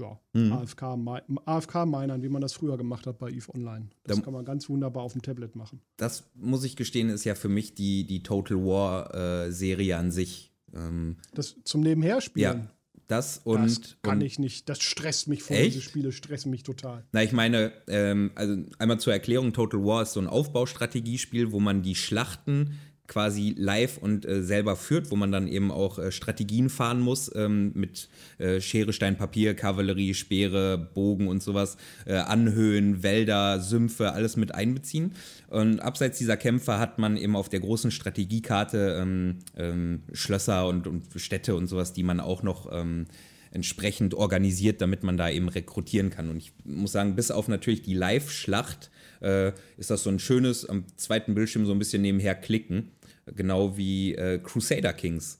[0.00, 0.52] ja, Mhm.
[0.52, 3.88] AFK, mi- AFK minern, wie man das früher gemacht hat bei Eve Online.
[4.04, 5.80] Das Da- kann man ganz wunderbar auf dem Tablet machen.
[5.96, 10.52] Das muss ich gestehen, ist ja für mich die, die Total War-Serie an sich.
[10.74, 12.42] Ähm, Das zum Nebenher spielen.
[12.60, 12.70] ja,
[13.06, 13.62] das und.
[13.64, 14.68] das kann und, ich nicht.
[14.68, 15.56] Das stresst mich voll.
[15.58, 15.74] Echt?
[15.76, 17.04] Diese Spiele stressen mich total.
[17.12, 21.60] Na, ich meine, ähm, also einmal zur Erklärung: Total War ist so ein Aufbaustrategiespiel, wo
[21.60, 22.78] man die Schlachten
[23.12, 27.30] quasi live und äh, selber führt, wo man dann eben auch äh, Strategien fahren muss
[27.34, 34.12] ähm, mit äh, Schere, Stein, Papier, Kavallerie, Speere, Bogen und sowas, äh, Anhöhen, Wälder, Sümpfe,
[34.12, 35.12] alles mit einbeziehen.
[35.48, 40.86] Und abseits dieser Kämpfe hat man eben auf der großen Strategiekarte ähm, ähm, Schlösser und,
[40.86, 43.04] und Städte und sowas, die man auch noch ähm,
[43.50, 46.30] entsprechend organisiert, damit man da eben rekrutieren kann.
[46.30, 50.64] Und ich muss sagen, bis auf natürlich die Live-Schlacht äh, ist das so ein schönes,
[50.64, 52.90] am zweiten Bildschirm so ein bisschen nebenher klicken.
[53.26, 55.38] Genau wie äh, Crusader Kings.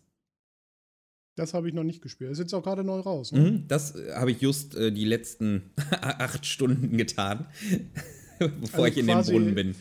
[1.35, 2.31] Das habe ich noch nicht gespielt.
[2.31, 3.33] Das ist jetzt auch gerade neu raus.
[3.33, 3.41] Ne?
[3.41, 7.47] Mhm, das äh, habe ich just äh, die letzten acht Stunden getan,
[8.39, 9.75] bevor Also ich in den Brunnen bin.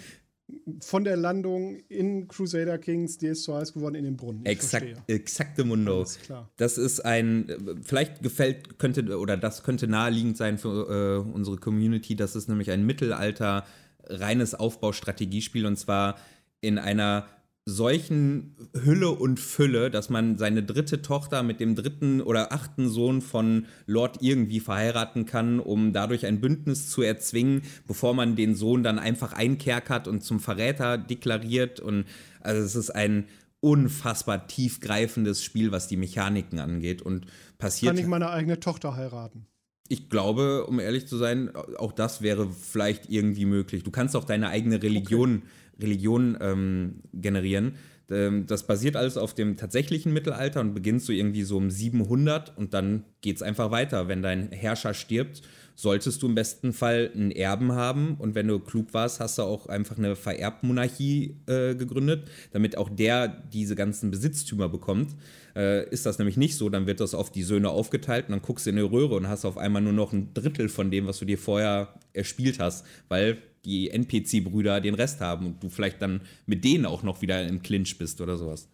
[0.82, 4.42] Von der Landung in Crusader Kings, die ist zu heiß geworden, in den Brunnen.
[4.44, 5.16] Ich Exakt, verstehe.
[5.16, 6.00] exakte Mundo.
[6.00, 6.52] Alles klar.
[6.58, 11.58] Das ist ein, äh, vielleicht gefällt, könnte, oder das könnte naheliegend sein für äh, unsere
[11.58, 12.16] Community.
[12.16, 13.66] Das ist nämlich ein Mittelalter
[14.06, 16.18] reines Aufbaustrategiespiel und zwar
[16.60, 17.28] in einer
[17.66, 23.22] solchen Hülle und Fülle, dass man seine dritte Tochter mit dem dritten oder achten Sohn
[23.22, 28.82] von Lord irgendwie verheiraten kann, um dadurch ein Bündnis zu erzwingen, bevor man den Sohn
[28.82, 31.80] dann einfach einkerkert und zum Verräter deklariert.
[31.80, 32.06] Und
[32.40, 33.26] also es ist ein
[33.60, 37.04] unfassbar tiefgreifendes Spiel, was die Mechaniken angeht.
[37.04, 37.28] Und
[37.60, 37.94] passiert.
[37.94, 39.46] Kann ich meine eigene Tochter heiraten?
[39.88, 43.84] Ich glaube, um ehrlich zu sein, auch das wäre vielleicht irgendwie möglich.
[43.84, 45.44] Du kannst auch deine eigene Religion,
[45.82, 47.74] Religion ähm, generieren.
[48.10, 52.58] Ähm, das basiert alles auf dem tatsächlichen Mittelalter und beginnt so irgendwie so um 700
[52.58, 54.08] und dann geht es einfach weiter.
[54.08, 55.42] Wenn dein Herrscher stirbt,
[55.76, 59.44] solltest du im besten Fall einen Erben haben und wenn du klug warst, hast du
[59.44, 65.16] auch einfach eine Vererbmonarchie äh, gegründet, damit auch der diese ganzen Besitztümer bekommt.
[65.56, 68.42] Äh, ist das nämlich nicht so, dann wird das auf die Söhne aufgeteilt und dann
[68.42, 71.08] guckst du in die Röhre und hast auf einmal nur noch ein Drittel von dem,
[71.08, 76.02] was du dir vorher erspielt hast, weil die NPC-Brüder den Rest haben und du vielleicht
[76.02, 78.70] dann mit denen auch noch wieder im Clinch bist oder sowas.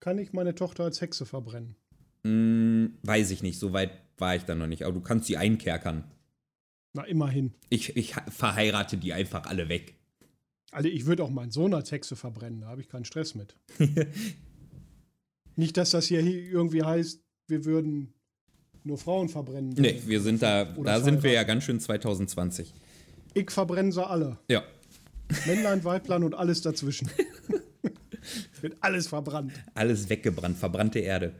[0.00, 1.76] Kann ich meine Tochter als Hexe verbrennen?
[2.24, 5.36] Hm, weiß ich nicht, so weit war ich dann noch nicht, aber du kannst sie
[5.36, 6.04] einkerkern.
[6.92, 7.54] Na, immerhin.
[7.68, 9.94] Ich, ich verheirate die einfach alle weg.
[10.72, 13.56] Also ich würde auch meinen Sohn als Hexe verbrennen, da habe ich keinen Stress mit.
[15.56, 18.14] nicht, dass das hier irgendwie heißt, wir würden
[18.84, 19.74] nur Frauen verbrennen.
[19.76, 22.72] Nee, wir sind da, da sind wir ja ganz schön 2020.
[23.34, 24.38] Ich verbrenne sie alle.
[24.48, 24.62] Ja.
[25.46, 27.08] Männlein, Weiblein und alles dazwischen.
[28.60, 29.52] Wird alles verbrannt.
[29.74, 31.34] Alles weggebrannt, verbrannte Erde.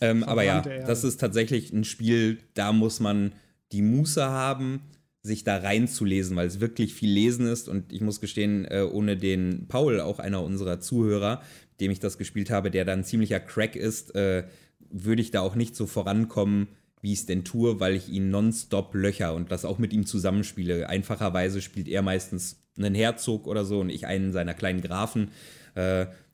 [0.00, 3.32] Ähm, aber ja, das ist tatsächlich ein Spiel, da muss man
[3.72, 4.82] die Muße haben,
[5.22, 7.68] sich da reinzulesen, weil es wirklich viel Lesen ist.
[7.68, 11.42] Und ich muss gestehen, äh, ohne den Paul, auch einer unserer Zuhörer,
[11.78, 14.44] dem ich das gespielt habe, der dann ziemlicher Crack ist, äh,
[14.90, 16.68] würde ich da auch nicht so vorankommen,
[17.02, 20.06] wie ich es denn tue, weil ich ihn nonstop löcher und das auch mit ihm
[20.06, 20.88] zusammenspiele.
[20.88, 25.30] Einfacherweise spielt er meistens einen Herzog oder so und ich einen seiner kleinen Grafen.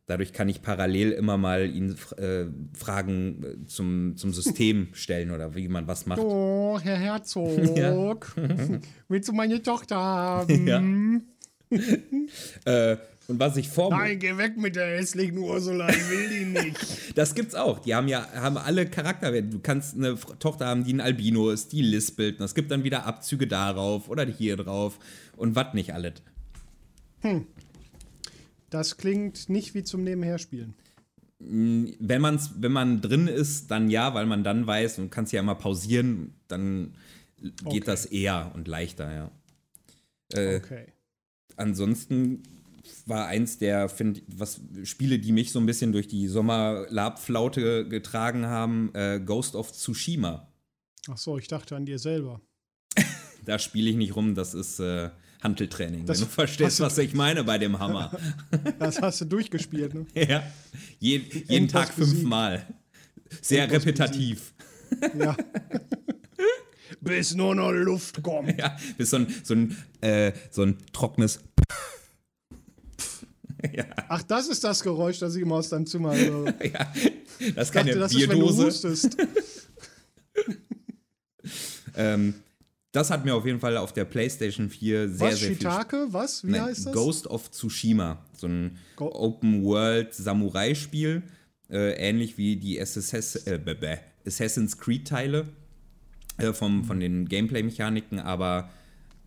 [0.06, 2.44] Dadurch kann ich parallel immer mal ihn äh,
[2.78, 6.20] Fragen äh, zum, zum System stellen oder wie man was macht.
[6.20, 8.14] Oh, Herr Herzog, ja.
[9.08, 11.24] willst du meine Tochter haben?
[11.68, 11.72] Ja.
[12.64, 12.96] äh,
[13.28, 17.18] und was ich vor Nein, geh weg mit der hässlichen Ursula, ich will die nicht.
[17.18, 17.80] das gibt's auch.
[17.80, 19.48] Die haben ja haben alle Charakterwerte.
[19.48, 22.38] Du kannst eine Tochter haben, die ein Albino ist, die lispelt.
[22.38, 25.00] Und es gibt dann wieder Abzüge darauf oder hier drauf
[25.36, 26.14] und was nicht alles.
[27.22, 27.46] Hm.
[28.70, 30.74] Das klingt nicht wie zum Nebenherspielen.
[31.38, 35.32] Mm, wenn, man's, wenn man drin ist, dann ja, weil man dann weiß und kannst
[35.32, 36.94] ja immer pausieren, dann
[37.40, 37.80] geht okay.
[37.80, 39.30] das eher und leichter, ja.
[40.32, 40.86] Äh, okay.
[41.56, 42.42] Ansonsten
[43.04, 48.46] war eins der find, was Spiele, die mich so ein bisschen durch die Sommerlabflaute getragen
[48.46, 50.48] haben, äh, Ghost of Tsushima.
[51.08, 52.40] Ach so, ich dachte an dir selber.
[53.44, 55.10] da spiele ich nicht rum, das ist äh,
[55.42, 56.06] Hanteltraining.
[56.06, 58.16] Das wenn du verstehst, was ich meine bei dem Hammer.
[58.78, 60.06] das hast du durchgespielt, ne?
[60.28, 60.42] Ja.
[60.98, 62.66] Je, jeden Tag fünfmal.
[63.42, 64.52] Sehr Endboss repetitiv.
[65.18, 65.36] Ja.
[67.00, 68.56] bis nur noch Luft kommt.
[68.56, 71.40] Ja, bis so ein, so ein, äh, so ein trockenes
[73.74, 73.84] ja.
[74.08, 76.54] Ach, das ist das Geräusch, das ich immer aus deinem Zimmer höre.
[76.64, 76.92] ja,
[77.54, 78.68] das ist keine dachte, das Bierdose.
[78.68, 79.56] Ist, wenn du hustest.
[81.96, 82.34] ähm,
[82.92, 86.04] das hat mir auf jeden Fall auf der PlayStation 4 sehr, Was, sehr Shitake?
[86.04, 86.12] viel.
[86.12, 86.44] Was?
[86.44, 86.92] Wie Nein, heißt das?
[86.92, 88.24] Ghost of Tsushima.
[88.36, 91.24] So ein Open-World-Samurai-Spiel.
[91.68, 93.58] Äh, ähnlich wie die SSS, äh,
[94.24, 95.48] Assassin's Creed-Teile
[96.38, 98.70] äh, vom, von den Gameplay-Mechaniken, aber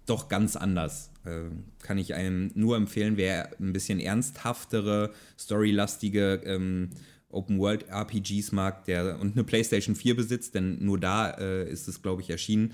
[0.06, 1.12] doch ganz anders.
[1.26, 1.50] Äh,
[1.84, 6.92] kann ich einem nur empfehlen, wer ein bisschen ernsthaftere, storylastige ähm,
[7.30, 12.22] Open-World-RPGs mag der, und eine PlayStation 4 besitzt, denn nur da äh, ist es, glaube
[12.22, 12.74] ich, erschienen.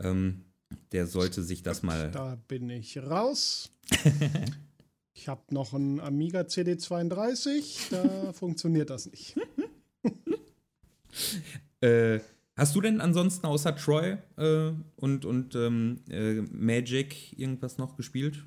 [0.00, 0.44] Ähm,
[0.92, 2.10] der sollte sich das mal.
[2.10, 3.70] Da bin ich raus.
[5.14, 9.36] ich habe noch einen Amiga CD32, da funktioniert das nicht.
[11.80, 12.20] äh,
[12.56, 18.46] Hast du denn ansonsten außer Troy äh, und, und ähm, äh, Magic irgendwas noch gespielt?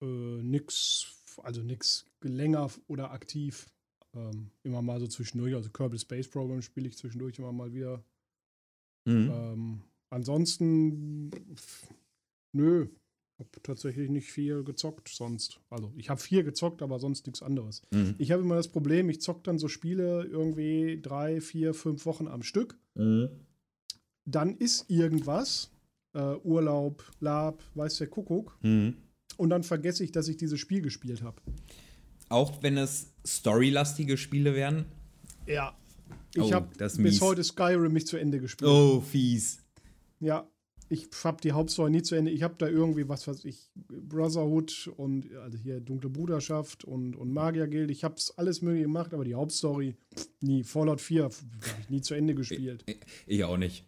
[0.00, 0.06] Äh,
[0.42, 3.66] nix, also nix länger oder aktiv.
[4.14, 5.54] Ähm, immer mal so zwischendurch.
[5.54, 8.02] Also Kerbal Space Program spiele ich zwischendurch immer mal wieder.
[9.06, 9.30] Mhm.
[9.32, 11.30] Ähm, ansonsten,
[12.52, 12.88] nö,
[13.38, 15.60] habe tatsächlich nicht viel gezockt sonst.
[15.68, 17.82] Also ich habe viel gezockt, aber sonst nichts anderes.
[17.90, 18.14] Mhm.
[18.18, 22.28] Ich habe immer das Problem, ich zocke dann so Spiele irgendwie drei, vier, fünf Wochen
[22.28, 22.78] am Stück.
[22.94, 23.28] Mhm.
[24.24, 25.70] Dann ist irgendwas,
[26.14, 28.58] äh, Urlaub, Lab, weiß der Kuckuck.
[28.62, 28.96] Mhm.
[29.36, 31.40] Und dann vergesse ich, dass ich dieses Spiel gespielt habe.
[32.28, 34.86] Auch wenn es storylastige Spiele wären?
[35.46, 35.76] Ja.
[36.36, 38.70] Ich oh, habe bis heute Skyrim nicht zu Ende gespielt.
[38.70, 39.58] Oh, fies.
[40.20, 40.48] Ja,
[40.88, 42.30] ich habe die Hauptstory nie zu Ende.
[42.30, 47.32] Ich habe da irgendwie, was weiß ich, Brotherhood und also hier Dunkle Bruderschaft und, und
[47.32, 47.92] Magiergilde.
[47.92, 49.96] Ich habe es alles mögliche gemacht, aber die Hauptstory
[50.40, 50.62] nie.
[50.62, 51.34] Fallout 4 habe
[51.80, 52.84] ich nie zu Ende gespielt.
[52.86, 53.84] Ich, ich auch nicht.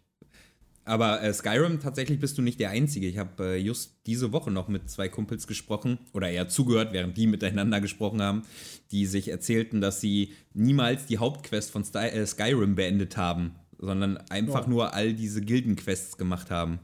[0.89, 3.05] Aber äh, Skyrim, tatsächlich bist du nicht der Einzige.
[3.05, 7.15] Ich habe äh, just diese Woche noch mit zwei Kumpels gesprochen oder eher zugehört, während
[7.15, 8.41] die miteinander gesprochen haben,
[8.89, 14.17] die sich erzählten, dass sie niemals die Hauptquest von Sty äh, Skyrim beendet haben, sondern
[14.31, 14.67] einfach ja.
[14.67, 16.79] nur all diese Gildenquests gemacht haben.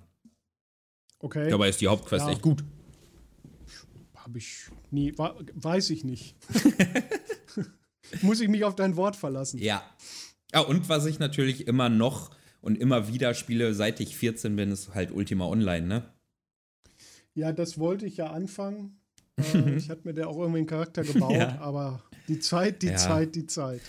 [1.18, 1.50] Okay.
[1.50, 2.32] Dabei ist die Hauptquest ja.
[2.34, 2.64] echt gut.
[4.14, 6.36] Habe ich nie, weiß ich nicht.
[8.22, 9.58] Muss ich mich auf dein Wort verlassen.
[9.58, 9.82] Ja.
[10.54, 12.30] Ja, und was ich natürlich immer noch
[12.66, 16.04] und immer wieder spiele, seit ich 14 bin, ist halt Ultima Online, ne?
[17.34, 18.98] Ja, das wollte ich ja anfangen.
[19.54, 21.58] äh, ich hatte mir da auch irgendwie einen Charakter gebaut, Ja.
[21.60, 22.96] aber die Zeit, die Ja.
[22.96, 23.82] Zeit, die Zeit.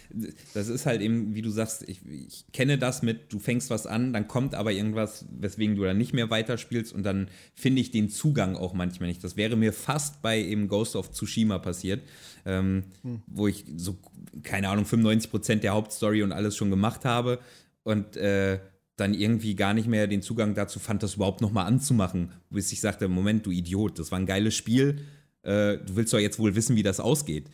[0.52, 3.86] Das ist halt eben, wie du sagst, ich, ich kenne das mit, du fängst was
[3.86, 7.92] an, dann kommt aber irgendwas, weswegen du dann nicht mehr weiterspielst und dann finde ich
[7.92, 9.24] den Zugang auch manchmal nicht.
[9.24, 12.02] Das wäre mir fast bei eben Ghost of Tsushima passiert,
[12.44, 12.84] ähm,
[13.26, 13.96] wo ich so,
[14.42, 17.38] keine Ahnung, 95% der Hauptstory und alles schon gemacht habe
[17.86, 18.58] und äh,
[18.96, 22.80] dann irgendwie gar nicht mehr den Zugang dazu fand, das überhaupt nochmal anzumachen, bis ich
[22.80, 25.04] sagte, Moment, du Idiot, das war ein geiles Spiel,
[25.42, 27.48] äh, du willst doch jetzt wohl wissen, wie das ausgeht.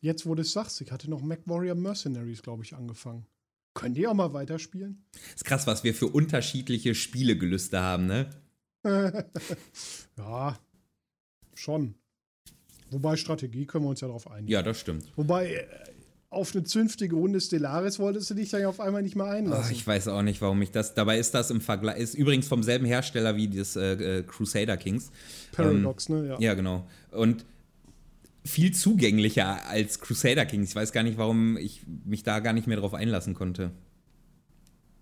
[0.00, 3.26] Jetzt, wo du es sagst, ich hatte noch MacWarrior Mercenaries, glaube ich, angefangen.
[3.74, 5.04] Können die auch mal weiterspielen?
[5.34, 8.30] Ist krass, was wir für unterschiedliche Spielegelüste haben, ne?
[10.18, 10.58] ja,
[11.54, 11.94] schon.
[12.90, 14.48] Wobei Strategie können wir uns ja darauf einigen.
[14.48, 15.06] Ja, das stimmt.
[15.16, 15.66] Wobei äh,
[16.34, 19.32] auf eine zünftige Runde Stellaris wolltest du dich dann ja auf einmal nicht mehr Ach,
[19.32, 19.72] einlassen.
[19.72, 20.94] ich weiß auch nicht, warum ich das.
[20.94, 21.98] Dabei ist das im Vergleich.
[21.98, 25.10] Ist übrigens vom selben Hersteller wie das äh, äh, Crusader Kings.
[25.52, 26.26] Paradox, ne?
[26.26, 26.40] Ja.
[26.40, 26.86] Ja, genau.
[27.10, 27.44] Und
[28.44, 30.70] viel zugänglicher als Crusader Kings.
[30.70, 33.70] Ich weiß gar nicht, warum ich mich da gar nicht mehr drauf einlassen konnte.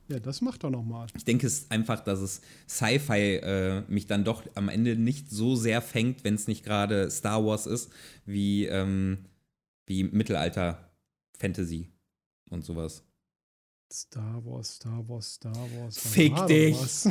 [0.09, 1.07] ja, das macht er nochmal.
[1.17, 5.57] Ich denke es einfach, dass es Sci-Fi äh, mich dann doch am Ende nicht so
[5.57, 7.91] sehr fängt, wenn es nicht gerade Star Wars ist,
[8.27, 9.25] wie, ähm,
[9.87, 10.92] wie Mittelalter
[11.39, 11.91] Fantasy
[12.51, 13.05] und sowas.
[13.93, 15.99] Star Wars, Star Wars, Star Wars.
[15.99, 16.79] Fick dich.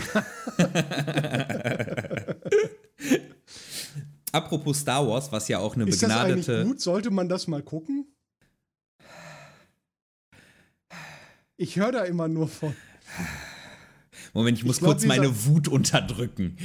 [4.31, 6.67] Apropos Star Wars, was ja auch eine Ist das eigentlich begnadete.
[6.67, 6.81] gut?
[6.81, 8.07] Sollte man das mal gucken?
[11.57, 12.75] Ich höre da immer nur von.
[14.33, 16.55] Moment, ich muss glaub, kurz meine dieser- Wut unterdrücken.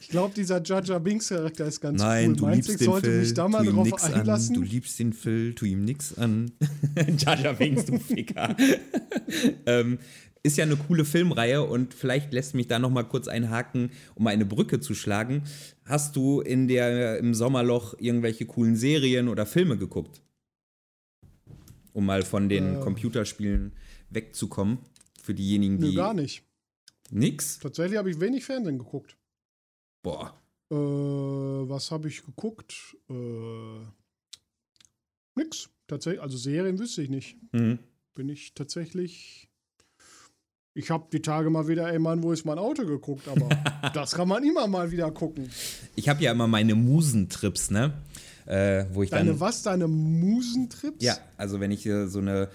[0.00, 2.36] Ich glaube, dieser Jar Binks Charakter ist ganz Nein, cool.
[2.36, 4.56] du Meinst liebst ich den sollte Phil, mich da mal drauf nix einlassen?
[4.56, 4.62] an.
[4.62, 6.50] Du liebst den Phil, tu ihm nix an.
[7.18, 8.56] Jar Binks, du Ficker.
[9.66, 9.98] ähm,
[10.42, 14.26] ist ja eine coole Filmreihe und vielleicht lässt mich da noch mal kurz einhaken, um
[14.26, 15.42] eine Brücke zu schlagen.
[15.84, 20.22] Hast du in der im Sommerloch irgendwelche coolen Serien oder Filme geguckt?
[21.92, 22.80] Um mal von den Äh.
[22.80, 23.72] Computerspielen
[24.10, 24.78] wegzukommen.
[25.22, 25.88] Für diejenigen, die.
[25.90, 26.42] Nö, gar nicht.
[27.10, 27.58] Nix?
[27.58, 29.16] Tatsächlich habe ich wenig Fernsehen geguckt.
[30.02, 30.34] Boah.
[30.70, 32.96] Äh, was habe ich geguckt?
[33.08, 33.84] Äh,
[35.34, 35.68] nix.
[35.86, 37.36] Tatsächlich, also Serien wüsste ich nicht.
[37.52, 37.80] Mhm.
[38.14, 39.48] Bin ich tatsächlich.
[40.72, 43.48] Ich habe die Tage mal wieder, ey Mann, wo ist mein Auto geguckt, aber
[43.94, 45.50] das kann man immer mal wieder gucken.
[45.96, 47.92] Ich habe ja immer meine Musentrips, ne?
[48.46, 49.40] Äh, wo ich Deine dann.
[49.40, 49.62] was?
[49.62, 51.02] Deine Musentrips?
[51.04, 52.48] Ja, also wenn ich äh, so eine.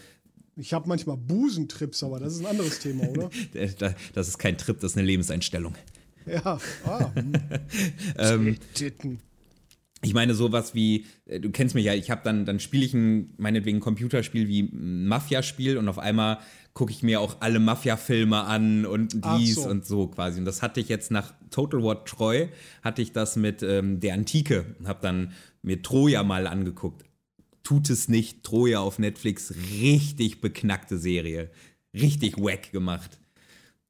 [0.57, 3.29] Ich habe manchmal Busentrips, aber das ist ein anderes Thema, oder?
[3.77, 5.75] da- Das ist kein Trip, das ist eine Lebenseinstellung.
[6.25, 6.59] Ja.
[6.85, 7.33] Ah, hm.
[8.17, 9.19] Ähm, Titten.
[10.01, 12.93] ich meine, sowas wie, äh, du kennst mich ja, ich habe dann, dann spiele ich
[12.93, 16.39] ein, meinetwegen ein Computerspiel wie ein Mafia-Spiel und auf einmal
[16.73, 19.67] gucke ich mir auch alle Mafia-Filme an und dies so.
[19.69, 20.39] und so quasi.
[20.39, 22.49] Und das hatte ich jetzt nach Total War Troy,
[22.81, 27.03] hatte ich das mit ähm, der Antike, habe dann mir Troja mal angeguckt.
[27.65, 31.49] Tut es nicht, Troja auf Netflix, richtig beknackte Serie.
[31.93, 33.19] Richtig wack gemacht.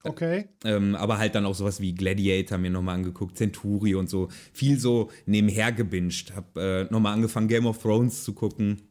[0.04, 0.48] Okay.
[0.64, 4.30] Ähm, aber halt dann auch sowas wie Gladiator mir nochmal angeguckt, Centuri und so.
[4.54, 6.34] Viel so nebenher gebinged.
[6.36, 8.82] Hab äh, nochmal angefangen, Game of Thrones zu gucken.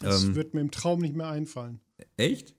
[0.00, 1.80] Das Ähm, wird mir im Traum nicht mehr einfallen.
[2.16, 2.54] echt?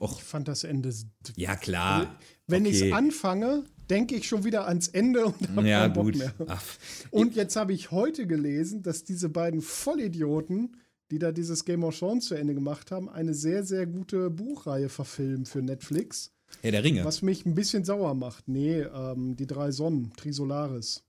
[0.00, 0.94] Och, Ich fand das Ende.
[1.36, 2.18] ja klar.
[2.46, 2.88] Wenn ich okay.
[2.90, 6.16] es anfange, denke ich schon wieder ans Ende und habe Ja, keinen Bock gut.
[6.16, 6.32] mehr.
[6.46, 6.62] Ach,
[7.10, 10.76] Und jetzt habe ich heute gelesen, dass diese beiden Vollidioten,
[11.10, 14.88] die da dieses Game of Thrones zu Ende gemacht haben, eine sehr, sehr gute Buchreihe
[14.88, 16.32] verfilmen für Netflix.
[16.62, 17.04] Herr der Ringe.
[17.04, 18.48] Was mich ein bisschen sauer macht.
[18.48, 21.02] Nee, ähm, die drei Sonnen, Trisolaris.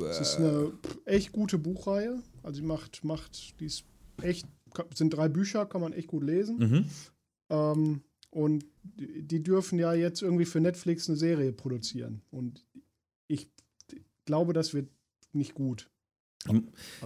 [0.00, 0.72] Das ist eine
[1.04, 2.22] echt gute Buchreihe.
[2.42, 3.84] Also die macht, macht, die ist
[4.22, 4.46] echt,
[4.94, 6.58] sind drei Bücher, kann man echt gut lesen.
[6.58, 6.84] Mhm.
[7.50, 8.64] Ähm, und
[8.96, 12.22] die dürfen ja jetzt irgendwie für Netflix eine Serie produzieren.
[12.30, 12.64] Und
[13.26, 13.48] ich
[14.24, 14.88] glaube, das wird
[15.32, 15.90] nicht gut.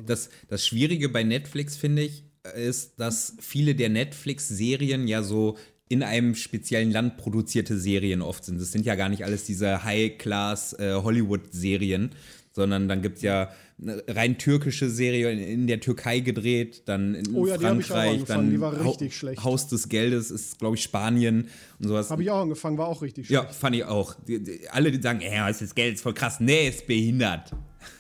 [0.07, 5.57] Das, das Schwierige bei Netflix, finde ich, ist, dass viele der Netflix-Serien ja so
[5.89, 8.61] in einem speziellen Land produzierte Serien oft sind.
[8.61, 12.11] Das sind ja gar nicht alles diese High-Class-Hollywood-Serien,
[12.55, 13.51] sondern dann gibt es ja
[13.83, 18.51] eine rein türkische Serie in, der Türkei gedreht, dann in Oh ja, Frankreich, angefangen, dann
[18.51, 19.43] die war richtig schlecht.
[19.43, 21.49] Haus des Geldes ist, glaube ich, Spanien
[21.81, 22.11] und sowas.
[22.11, 23.55] Habe ich auch angefangen, war auch richtig ja, schlecht.
[23.57, 24.15] fand ich auch.
[24.29, 26.39] Die, die, alle, die sagen, ja, Haus des Geldes voll krass.
[26.39, 27.51] Nee, ist behindert.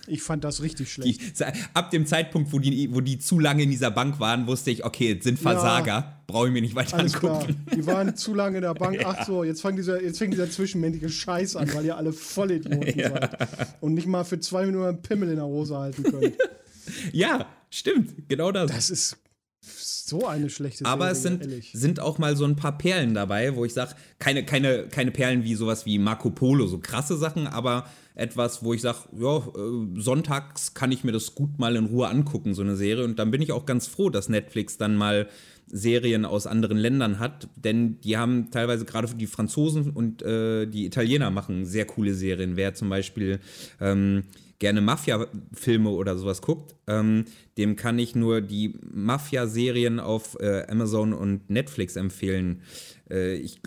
[0.06, 1.20] Ich fand das richtig Die, schlecht.
[1.74, 4.84] ab dem Zeitpunkt, wo die, wo die zu lange in dieser Bank waren, wusste ich,
[4.84, 7.40] okay, jetzt sind Versager, brauche ich mir nicht weiter Alles klar.
[7.40, 7.66] angucken.
[7.74, 9.00] Die waren zu lange in der Bank.
[9.04, 12.98] Ach so, jetzt fängt dieser, jetzt fängt dieser zwischenmännliche Scheiß an, weil ihr alle Vollidioten
[13.00, 13.36] seid.
[13.80, 16.34] Und nicht mal für zwei Minuten einen Pimmel in der Hose halten könnt.
[17.12, 18.70] Ja, stimmt, genau das.
[18.70, 19.16] Das ist
[19.66, 20.92] So eine schlechte Serie.
[20.92, 21.70] Aber es sind, ehrlich.
[21.72, 25.44] sind auch mal so ein paar Perlen dabei, wo ich sage, keine, keine, keine Perlen
[25.44, 30.00] wie sowas wie Marco Polo, so krasse Sachen, aber etwas, wo ich sage, ja, äh,
[30.00, 33.04] sonntags kann ich mir das gut mal in Ruhe angucken, so eine Serie.
[33.04, 35.28] Und dann bin ich auch ganz froh, dass Netflix dann mal
[35.66, 40.66] Serien aus anderen Ländern hat, denn die haben teilweise gerade für die Franzosen und äh,
[40.66, 42.56] die Italiener machen sehr coole Serien.
[42.56, 43.40] Wer zum Beispiel
[43.80, 44.24] ähm,
[44.58, 47.24] gerne Mafia-Filme oder sowas guckt, ähm,
[47.58, 52.62] dem kann ich nur die Mafia-Serien auf äh, Amazon und Netflix empfehlen.
[53.10, 53.60] Äh, ich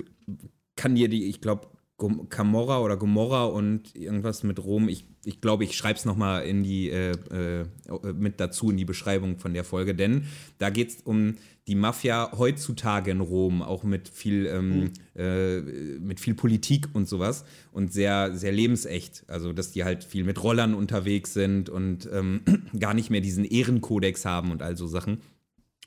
[0.75, 1.67] kann dir die, ich glaube,
[1.97, 4.87] Camorra oder Gomorra und irgendwas mit Rom.
[4.87, 7.65] Ich glaube, ich, glaub, ich schreibe es nochmal in die äh, äh,
[8.13, 10.25] mit dazu in die Beschreibung von der Folge, denn
[10.59, 11.35] da geht es um
[11.67, 14.91] die Mafia heutzutage in Rom, auch mit viel, ähm, mhm.
[15.15, 15.59] äh,
[15.99, 19.25] mit viel Politik und sowas und sehr, sehr lebensecht.
[19.27, 22.41] Also, dass die halt viel mit Rollern unterwegs sind und ähm,
[22.79, 25.21] gar nicht mehr diesen Ehrenkodex haben und all so Sachen.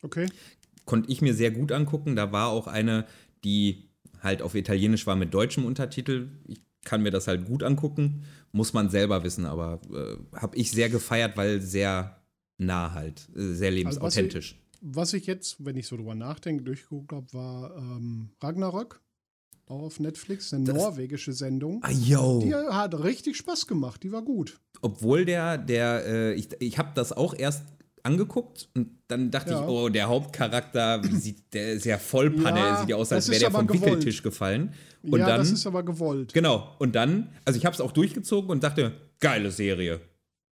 [0.03, 0.27] Okay.
[0.85, 2.15] Konnte ich mir sehr gut angucken.
[2.15, 3.07] Da war auch eine,
[3.45, 3.90] die
[4.23, 6.29] halt auf Italienisch war mit deutschem Untertitel.
[6.47, 8.25] Ich kann mir das halt gut angucken.
[8.53, 12.21] Muss man selber wissen, aber äh, habe ich sehr gefeiert, weil sehr
[12.59, 14.53] nah halt, äh, sehr lebensauthentisch.
[14.53, 18.31] Also was, ich, was ich jetzt, wenn ich so drüber nachdenke, durchgeguckt habe, war ähm,
[18.41, 19.01] Ragnarök.
[19.67, 21.79] Auch auf Netflix, eine das, norwegische Sendung.
[21.85, 22.41] Ah, yo.
[22.43, 24.59] Die hat richtig Spaß gemacht, die war gut.
[24.83, 27.63] Obwohl der, der, äh, ich, ich habe das auch erst
[28.03, 29.61] angeguckt und dann dachte ja.
[29.61, 33.41] ich, oh, der Hauptcharakter, sieht, der ist ja Vollpanne, ja, sieht ja aus, als wäre
[33.41, 33.85] der vom gewollt.
[33.85, 34.73] Wickeltisch gefallen.
[35.03, 36.33] Und ja, dann, das ist aber gewollt.
[36.33, 40.01] Genau, und dann, also ich habe es auch durchgezogen und dachte, geile Serie.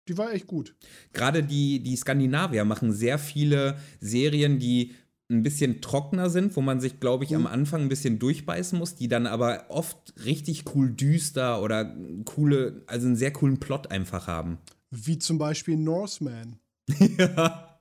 [0.07, 0.75] Die war echt gut.
[1.11, 4.95] Gerade die, die Skandinavier machen sehr viele Serien, die
[5.29, 7.37] ein bisschen trockener sind, wo man sich, glaube ich, mhm.
[7.37, 11.93] am Anfang ein bisschen durchbeißen muss, die dann aber oft richtig cool düster oder
[12.23, 14.59] coole, also einen sehr coolen Plot einfach haben.
[14.89, 16.57] Wie zum Beispiel Norseman.
[17.17, 17.77] ja.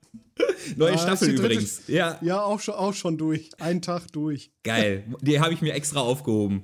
[0.75, 1.87] Neue ah, Staffel übrigens.
[1.87, 3.49] Ja, ja auch, schon, auch schon durch.
[3.59, 4.51] Einen Tag durch.
[4.63, 5.03] Geil.
[5.21, 6.63] Die habe ich mir extra aufgehoben.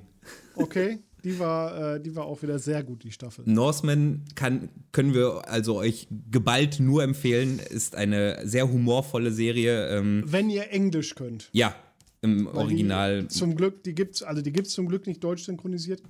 [0.54, 3.44] Okay, die war, äh, die war auch wieder sehr gut, die Staffel.
[3.46, 7.58] Norseman kann, können wir also euch geballt nur empfehlen.
[7.58, 9.88] Ist eine sehr humorvolle Serie.
[9.88, 11.48] Ähm, Wenn ihr Englisch könnt.
[11.52, 11.74] Ja,
[12.20, 13.22] im Weil Original.
[13.22, 16.02] Die, zum Glück, die gibt's, also die gibt's zum Glück nicht deutsch synchronisiert.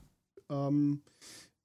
[0.50, 1.02] Ähm,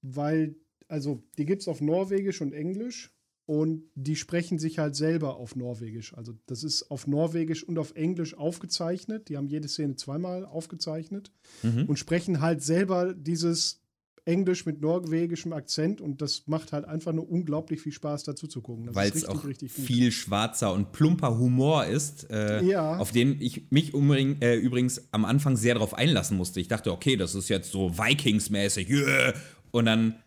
[0.01, 0.55] weil,
[0.88, 3.11] also die gibt's auf Norwegisch und Englisch
[3.50, 6.14] und die sprechen sich halt selber auf Norwegisch.
[6.14, 9.28] Also das ist auf Norwegisch und auf Englisch aufgezeichnet.
[9.28, 11.32] Die haben jede Szene zweimal aufgezeichnet
[11.64, 11.86] mhm.
[11.86, 13.82] und sprechen halt selber dieses
[14.24, 18.62] Englisch mit norwegischem Akzent und das macht halt einfach nur unglaublich viel Spaß dazu zu
[18.62, 18.93] gucken.
[18.93, 22.97] Weil es auch viel schwarzer und plumper Humor ist, äh, ja.
[22.97, 26.60] auf den ich mich übrigens, äh, übrigens am Anfang sehr darauf einlassen musste.
[26.60, 29.34] Ich dachte, okay, das ist jetzt so Vikings-mäßig, yeah!
[29.72, 30.20] und dann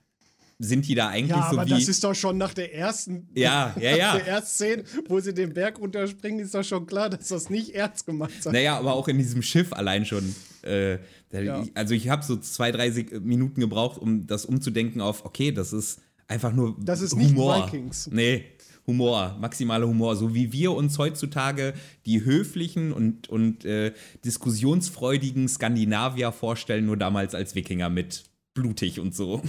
[0.65, 3.75] sind die da eigentlich ja, so aber das ist doch schon nach der ersten ja,
[3.81, 4.17] ja, ja.
[4.17, 7.75] der ersten Szene, wo sie den Berg runterspringen, ist doch schon klar, dass das nicht
[7.75, 8.51] ernst gemacht ist.
[8.51, 10.35] Naja, aber auch in diesem Schiff allein schon.
[10.63, 10.99] Äh,
[11.33, 11.65] ja.
[11.75, 12.91] also ich habe so zwei, drei
[13.21, 17.57] Minuten gebraucht, um das umzudenken auf, okay, das ist einfach nur Das ist Humor.
[17.57, 18.11] nicht Vikings.
[18.13, 18.45] Nee,
[18.87, 20.17] Humor, maximaler Humor.
[20.17, 21.75] So wie wir uns heutzutage
[22.07, 23.93] die höflichen und, und äh,
[24.25, 29.43] diskussionsfreudigen Skandinavier vorstellen, nur damals als Wikinger mit blutig und so.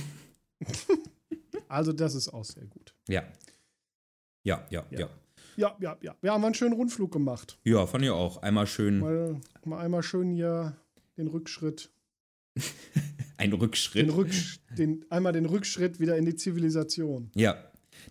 [1.67, 2.93] also, das ist auch sehr gut.
[3.07, 3.23] Ja.
[4.43, 5.09] Ja, ja, ja.
[5.55, 6.15] Ja, ja, ja.
[6.21, 7.59] Wir haben einen schönen Rundflug gemacht.
[7.63, 8.41] Ja, fand ich auch.
[8.41, 8.99] Einmal schön.
[8.99, 10.75] Mal, mal einmal schön hier
[11.17, 11.91] den Rückschritt.
[13.37, 14.07] Ein Rückschritt?
[14.07, 17.31] Den Rücksch den, einmal den Rückschritt wieder in die Zivilisation.
[17.35, 17.57] Ja.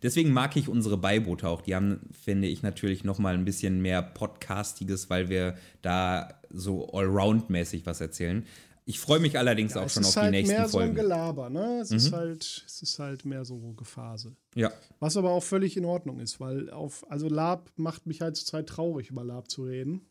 [0.02, 1.60] Deswegen mag ich unsere Beiboote auch.
[1.60, 6.88] Die haben, finde ich, natürlich noch mal ein bisschen mehr Podcastiges, weil wir da so
[6.92, 8.44] allround-mäßig was erzählen.
[8.84, 10.66] Ich freue mich allerdings ja, auch schon auf halt die nächsten Folgen.
[10.66, 11.80] Es ist halt mehr so ein Gelaber, ne?
[11.80, 11.96] Es, mhm.
[11.96, 14.36] ist halt, es ist halt mehr so Gefasel.
[14.54, 14.72] Ja.
[14.98, 18.68] Was aber auch völlig in Ordnung ist, weil auf, also Lab macht mich halt zurzeit
[18.68, 20.06] traurig, über Lab zu reden.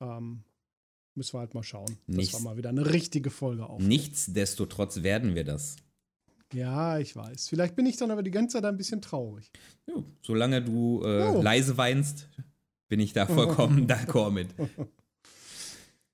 [0.00, 0.42] Ähm,
[1.14, 1.98] müssen wir halt mal schauen.
[2.06, 3.80] Nichts, das war mal wieder eine richtige Folge auf.
[3.80, 5.76] Nichtsdestotrotz werden wir das.
[6.52, 7.48] Ja, ich weiß.
[7.48, 9.50] Vielleicht bin ich dann aber die ganze Zeit ein bisschen traurig.
[9.86, 11.42] Ja, solange du äh, oh.
[11.42, 12.28] leise weinst,
[12.88, 14.48] bin ich da vollkommen d'accord mit.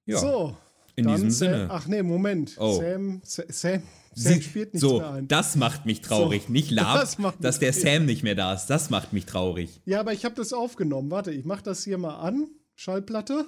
[0.09, 0.19] Ja.
[0.19, 0.57] So,
[0.97, 1.69] in Dann diesem Sam, Sinne.
[1.71, 2.57] Ach nee, Moment.
[2.59, 2.81] Oh.
[2.81, 3.83] Sam, Sam,
[4.15, 5.29] Sam spielt nicht so, mehr ein.
[5.29, 6.45] Das macht mich traurig.
[6.47, 8.67] So, nicht Lab, das dass der Sam nicht mehr da ist.
[8.67, 9.83] Das macht mich traurig.
[9.85, 11.11] Ja, aber ich habe das aufgenommen.
[11.11, 12.49] Warte, ich mach das hier mal an.
[12.75, 13.47] Schallplatte.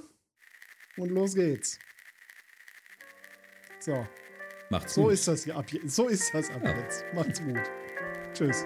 [0.99, 1.78] Und los geht's.
[3.80, 4.07] So.
[4.70, 5.12] Macht's so gut.
[5.12, 6.76] Ist das ab, so ist das ab ja.
[6.78, 7.05] jetzt.
[7.14, 7.62] Macht's gut.
[8.34, 8.64] Tschüss.